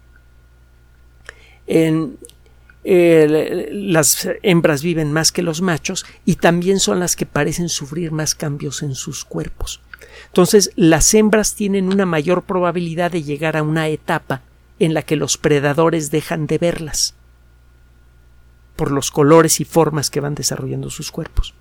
las 2.84 4.28
hembras 4.43 4.84
viven 4.84 5.13
más 5.13 5.32
que 5.32 5.43
los 5.43 5.62
machos 5.62 6.06
y 6.26 6.36
también 6.36 6.82
son 6.82 7.00
las 7.00 7.15
que 7.15 7.26
parecen 7.26 7.69
sufrir 7.69 8.12
más 8.12 8.36
cambios 8.36 8.84
en 8.84 8.95
sus 8.95 9.24
cuerpos. 9.24 9.80
Entonces, 10.28 10.71
las 10.76 11.13
hembras 11.13 11.56
tienen 11.56 11.88
una 11.88 12.06
mayor 12.06 12.43
probabilidad 12.43 13.12
de 13.12 13.24
llegar 13.24 13.56
a 13.56 13.63
una 13.63 13.88
etapa 13.88 14.41
en 14.80 14.93
la 14.93 15.04
que 15.04 15.15
los 15.15 15.38
predadores 15.38 16.12
dejan 16.12 16.48
de 16.48 16.58
verlas 16.58 17.15
por 18.76 18.91
los 18.91 19.10
colores 19.10 19.62
y 19.62 19.63
formas 19.63 20.10
que 20.10 20.19
van 20.19 20.36
desarrollando 20.36 20.89
sus 20.89 21.12
cuerpos. 21.12 21.54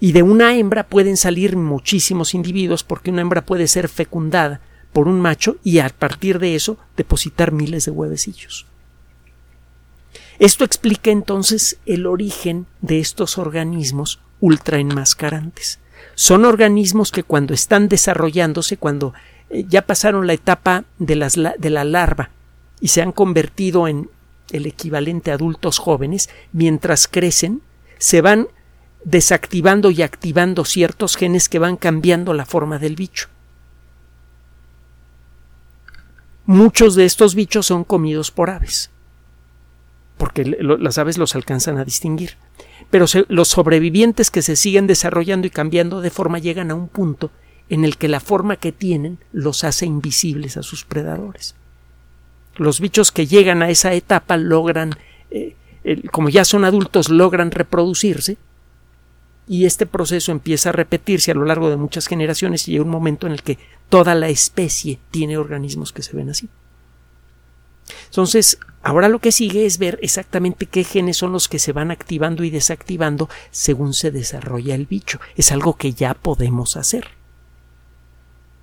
Y 0.00 0.12
de 0.12 0.22
una 0.22 0.56
hembra 0.56 0.86
pueden 0.86 1.16
salir 1.16 1.56
muchísimos 1.56 2.34
individuos 2.34 2.84
porque 2.84 3.10
una 3.10 3.22
hembra 3.22 3.44
puede 3.44 3.66
ser 3.66 3.88
fecundada 3.88 4.60
por 4.92 5.08
un 5.08 5.20
macho 5.20 5.56
y 5.62 5.78
a 5.78 5.88
partir 5.88 6.38
de 6.38 6.54
eso 6.54 6.78
depositar 6.96 7.52
miles 7.52 7.84
de 7.84 7.90
huevecillos. 7.90 8.66
Esto 10.38 10.64
explica 10.64 11.10
entonces 11.10 11.78
el 11.86 12.06
origen 12.06 12.66
de 12.82 13.00
estos 13.00 13.38
organismos 13.38 14.20
ultraenmascarantes. 14.40 15.80
Son 16.14 16.44
organismos 16.44 17.10
que 17.10 17.22
cuando 17.22 17.54
están 17.54 17.88
desarrollándose, 17.88 18.76
cuando 18.76 19.14
eh, 19.50 19.64
ya 19.68 19.82
pasaron 19.82 20.26
la 20.26 20.34
etapa 20.34 20.84
de, 20.98 21.16
las, 21.16 21.34
de 21.34 21.70
la 21.70 21.84
larva 21.84 22.30
y 22.80 22.88
se 22.88 23.00
han 23.02 23.12
convertido 23.12 23.88
en 23.88 24.10
el 24.50 24.66
equivalente 24.66 25.30
a 25.30 25.34
adultos 25.34 25.78
jóvenes, 25.78 26.28
mientras 26.52 27.08
crecen, 27.08 27.62
se 27.98 28.20
van 28.20 28.48
desactivando 29.06 29.92
y 29.92 30.02
activando 30.02 30.64
ciertos 30.64 31.16
genes 31.16 31.48
que 31.48 31.60
van 31.60 31.76
cambiando 31.76 32.34
la 32.34 32.44
forma 32.44 32.80
del 32.80 32.96
bicho. 32.96 33.28
Muchos 36.44 36.96
de 36.96 37.04
estos 37.04 37.36
bichos 37.36 37.66
son 37.66 37.84
comidos 37.84 38.32
por 38.32 38.50
aves, 38.50 38.90
porque 40.18 40.44
las 40.44 40.98
aves 40.98 41.18
los 41.18 41.36
alcanzan 41.36 41.78
a 41.78 41.84
distinguir. 41.84 42.36
Pero 42.90 43.06
los 43.28 43.48
sobrevivientes 43.48 44.32
que 44.32 44.42
se 44.42 44.56
siguen 44.56 44.88
desarrollando 44.88 45.46
y 45.46 45.50
cambiando 45.50 46.00
de 46.00 46.10
forma 46.10 46.40
llegan 46.40 46.72
a 46.72 46.74
un 46.74 46.88
punto 46.88 47.30
en 47.68 47.84
el 47.84 47.98
que 47.98 48.08
la 48.08 48.18
forma 48.18 48.56
que 48.56 48.72
tienen 48.72 49.18
los 49.32 49.62
hace 49.62 49.86
invisibles 49.86 50.56
a 50.56 50.64
sus 50.64 50.84
predadores. 50.84 51.54
Los 52.56 52.80
bichos 52.80 53.12
que 53.12 53.28
llegan 53.28 53.62
a 53.62 53.70
esa 53.70 53.92
etapa 53.92 54.36
logran, 54.36 54.94
eh, 55.30 55.54
como 56.10 56.28
ya 56.28 56.44
son 56.44 56.64
adultos, 56.64 57.08
logran 57.08 57.52
reproducirse 57.52 58.36
y 59.48 59.64
este 59.64 59.86
proceso 59.86 60.32
empieza 60.32 60.70
a 60.70 60.72
repetirse 60.72 61.30
a 61.30 61.34
lo 61.34 61.44
largo 61.44 61.70
de 61.70 61.76
muchas 61.76 62.06
generaciones 62.06 62.66
y 62.66 62.72
llega 62.72 62.84
un 62.84 62.90
momento 62.90 63.26
en 63.26 63.32
el 63.32 63.42
que 63.42 63.58
toda 63.88 64.14
la 64.14 64.28
especie 64.28 64.98
tiene 65.10 65.38
organismos 65.38 65.92
que 65.92 66.02
se 66.02 66.16
ven 66.16 66.30
así. 66.30 66.48
Entonces, 68.06 68.58
ahora 68.82 69.08
lo 69.08 69.20
que 69.20 69.30
sigue 69.30 69.66
es 69.66 69.78
ver 69.78 69.98
exactamente 70.02 70.66
qué 70.66 70.82
genes 70.82 71.16
son 71.16 71.32
los 71.32 71.48
que 71.48 71.58
se 71.58 71.72
van 71.72 71.90
activando 71.90 72.42
y 72.42 72.50
desactivando 72.50 73.28
según 73.50 73.94
se 73.94 74.10
desarrolla 74.10 74.74
el 74.74 74.86
bicho. 74.86 75.20
Es 75.36 75.52
algo 75.52 75.76
que 75.76 75.92
ya 75.92 76.14
podemos 76.14 76.76
hacer. 76.76 77.08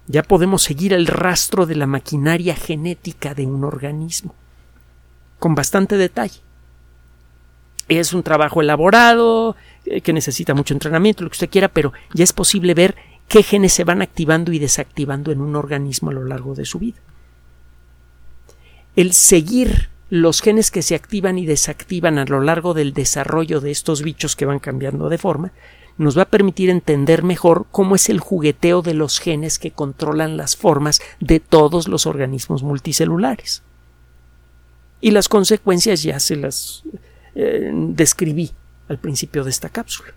Ya 0.08 0.24
podemos 0.24 0.63
seguir 0.63 0.91
el 0.91 1.08
rastro 1.08 1.65
de 1.65 1.76
la 1.76 1.88
maquinaria 1.88 2.56
genética 2.56 3.34
de 3.34 3.46
un 3.46 3.63
organismo 3.63 4.36
con 5.43 5.56
bastante 5.56 5.98
detalle. 5.98 6.39
Es 7.89 8.13
un 8.13 8.24
trabajo 8.24 8.62
elaborado, 8.62 9.58
que 10.01 10.13
necesita 10.13 10.53
mucho 10.53 10.73
entrenamiento, 10.73 11.23
lo 11.23 11.29
que 11.29 11.36
usted 11.36 11.49
quiera, 11.49 11.67
pero 11.67 11.93
ya 12.13 12.23
es 12.23 12.34
posible 12.34 12.73
ver 12.73 12.95
qué 13.27 13.43
genes 13.43 13.73
se 13.73 13.84
van 13.84 14.01
activando 14.01 14.51
y 14.51 14.60
desactivando 14.60 15.32
en 15.32 15.41
un 15.41 15.56
organismo 15.56 16.10
a 16.10 16.13
lo 16.13 16.25
largo 16.25 16.56
de 16.56 16.65
su 16.65 16.79
vida. 16.79 16.99
El 18.95 19.13
seguir 19.13 19.89
los 20.10 20.41
genes 20.41 20.69
que 20.69 20.84
se 20.84 20.93
activan 20.93 21.39
y 21.39 21.47
desactivan 21.47 22.19
a 22.19 22.25
lo 22.25 22.39
largo 22.39 22.75
del 22.75 22.93
desarrollo 22.93 23.62
de 23.62 23.71
estos 23.71 24.03
bichos 24.03 24.36
que 24.36 24.45
van 24.45 24.60
cambiando 24.60 25.10
de 25.10 25.17
forma, 25.17 25.51
nos 25.97 26.15
va 26.17 26.23
a 26.23 26.29
permitir 26.29 26.69
entender 26.69 27.23
mejor 27.23 27.65
cómo 27.71 27.95
es 27.95 28.10
el 28.10 28.19
jugueteo 28.19 28.84
de 28.84 28.93
los 28.93 29.19
genes 29.19 29.58
que 29.58 29.71
controlan 29.71 30.38
las 30.38 30.56
formas 30.56 31.01
de 31.19 31.39
todos 31.39 31.88
los 31.88 32.06
organismos 32.06 32.62
multicelulares. 32.62 33.63
Y 35.01 35.12
las 35.12 35.29
consecuencias 35.29 36.03
ya 36.03 36.19
se 36.19 36.36
las 36.36 36.84
eh, 37.36 37.71
describí 37.73 38.51
al 38.88 38.98
principio 38.98 39.43
de 39.43 39.50
esta 39.50 39.69
cápsula. 39.69 40.13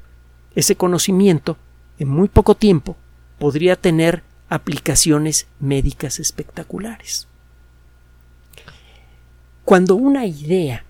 Ese 0.55 0.77
conocimiento, 0.77 1.57
en 1.99 2.09
muy 2.09 2.29
poco 2.29 2.55
tiempo, 2.55 2.97
podría 3.39 3.77
tener 3.77 4.23
aplicaciones 4.49 5.47
médicas 5.61 6.21
espectaculares. 6.21 7.29
Cuando 9.65 9.97
una 9.97 10.27
idea, 10.27 10.85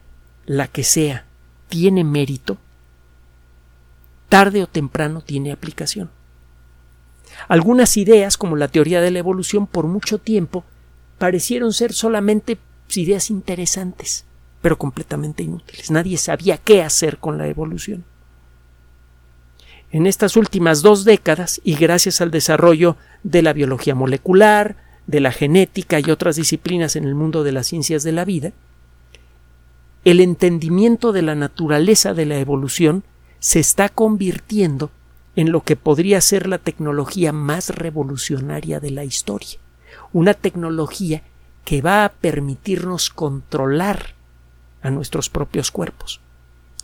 la 0.44 0.68
que 0.68 0.84
sea, 0.84 1.24
tiene 1.68 2.04
mérito, 2.04 2.58
tarde 4.28 4.62
o 4.62 4.66
temprano 4.66 5.22
tiene 5.22 5.50
aplicación. 5.50 6.10
Algunas 7.48 7.96
ideas, 7.96 8.36
como 8.36 8.56
la 8.56 8.68
teoría 8.68 9.00
de 9.00 9.10
la 9.10 9.18
evolución, 9.18 9.66
por 9.66 9.86
mucho 9.86 10.18
tiempo 10.18 10.64
parecieron 11.18 11.72
ser 11.72 11.94
solamente 11.94 12.58
ideas 12.94 13.30
interesantes, 13.30 14.25
pero 14.66 14.78
completamente 14.78 15.44
inútiles. 15.44 15.92
Nadie 15.92 16.16
sabía 16.16 16.56
qué 16.58 16.82
hacer 16.82 17.18
con 17.18 17.38
la 17.38 17.46
evolución. 17.46 18.04
En 19.92 20.08
estas 20.08 20.36
últimas 20.36 20.82
dos 20.82 21.04
décadas, 21.04 21.60
y 21.62 21.76
gracias 21.76 22.20
al 22.20 22.32
desarrollo 22.32 22.96
de 23.22 23.42
la 23.42 23.52
biología 23.52 23.94
molecular, 23.94 24.74
de 25.06 25.20
la 25.20 25.30
genética 25.30 26.00
y 26.00 26.10
otras 26.10 26.34
disciplinas 26.34 26.96
en 26.96 27.04
el 27.04 27.14
mundo 27.14 27.44
de 27.44 27.52
las 27.52 27.68
ciencias 27.68 28.02
de 28.02 28.10
la 28.10 28.24
vida, 28.24 28.50
el 30.04 30.18
entendimiento 30.18 31.12
de 31.12 31.22
la 31.22 31.36
naturaleza 31.36 32.12
de 32.12 32.26
la 32.26 32.38
evolución 32.38 33.04
se 33.38 33.60
está 33.60 33.88
convirtiendo 33.88 34.90
en 35.36 35.52
lo 35.52 35.60
que 35.60 35.76
podría 35.76 36.20
ser 36.20 36.48
la 36.48 36.58
tecnología 36.58 37.30
más 37.30 37.70
revolucionaria 37.70 38.80
de 38.80 38.90
la 38.90 39.04
historia, 39.04 39.60
una 40.12 40.34
tecnología 40.34 41.22
que 41.64 41.82
va 41.82 42.04
a 42.04 42.08
permitirnos 42.08 43.10
controlar 43.10 44.15
a 44.86 44.90
nuestros 44.90 45.28
propios 45.28 45.70
cuerpos, 45.70 46.20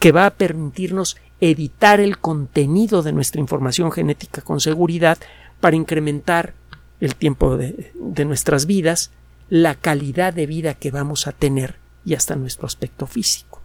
que 0.01 0.13
va 0.13 0.27
a 0.27 0.35
permitirnos 0.35 1.17
editar 1.41 2.01
el 2.01 2.19
contenido 2.19 3.03
de 3.03 3.13
nuestra 3.13 3.41
información 3.41 3.93
genética 3.93 4.43
con 4.43 4.61
seguridad 4.61 5.19
para 5.61 5.77
incrementar 5.77 6.55
el 7.01 7.15
tiempo 7.17 7.57
de, 7.57 7.93
nuestras 8.25 8.67
vidas, 8.67 9.11
la 9.49 9.75
calidad 9.75 10.33
de 10.33 10.47
vida 10.47 10.75
que 10.75 10.91
vamos 10.91 11.27
a 11.27 11.33
tener 11.33 11.77
y 12.05 12.15
hasta 12.15 12.37
nuestro 12.37 12.67
aspecto 12.67 13.07
físico. 13.07 13.61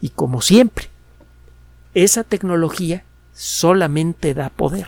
Y 0.00 0.10
como 0.10 0.40
siempre, 0.42 0.86
esa 1.94 2.24
tecnología 2.24 3.04
solamente 3.32 4.34
da 4.34 4.50
poder. 4.50 4.86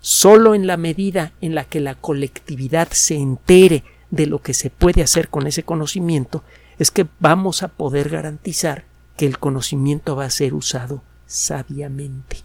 Solo 0.00 0.54
en 0.54 0.66
la 0.66 0.76
medida 0.76 1.32
en 1.40 1.54
la 1.54 1.64
que 1.64 1.80
la 1.80 1.94
colectividad 1.94 2.88
se 2.90 3.16
entere 3.16 3.82
de 4.10 4.26
lo 4.26 4.40
que 4.40 4.54
se 4.54 4.70
puede 4.70 5.02
hacer 5.02 5.28
con 5.28 5.46
ese 5.46 5.64
conocimiento, 5.64 6.44
es 6.78 6.90
que 6.90 7.06
vamos 7.20 7.62
a 7.62 7.68
poder 7.68 8.08
garantizar 8.08 8.84
que 9.16 9.26
el 9.26 9.38
conocimiento 9.38 10.16
va 10.16 10.24
a 10.24 10.30
ser 10.30 10.54
usado 10.54 11.02
sabiamente. 11.26 12.38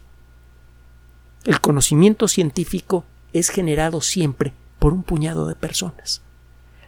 El 1.44 1.60
conocimiento 1.60 2.28
científico 2.28 3.04
es 3.32 3.50
generado 3.50 4.00
siempre 4.00 4.52
por 4.78 4.92
un 4.92 5.02
puñado 5.02 5.46
de 5.46 5.54
personas. 5.54 6.22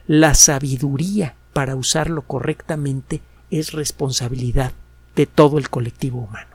La 0.07 0.33
sabiduría 0.33 1.35
para 1.53 1.75
usarlo 1.75 2.21
correctamente 2.23 3.21
es 3.49 3.71
responsabilidad 3.71 4.73
de 5.15 5.25
todo 5.25 5.57
el 5.57 5.69
colectivo 5.69 6.19
humano. 6.19 6.54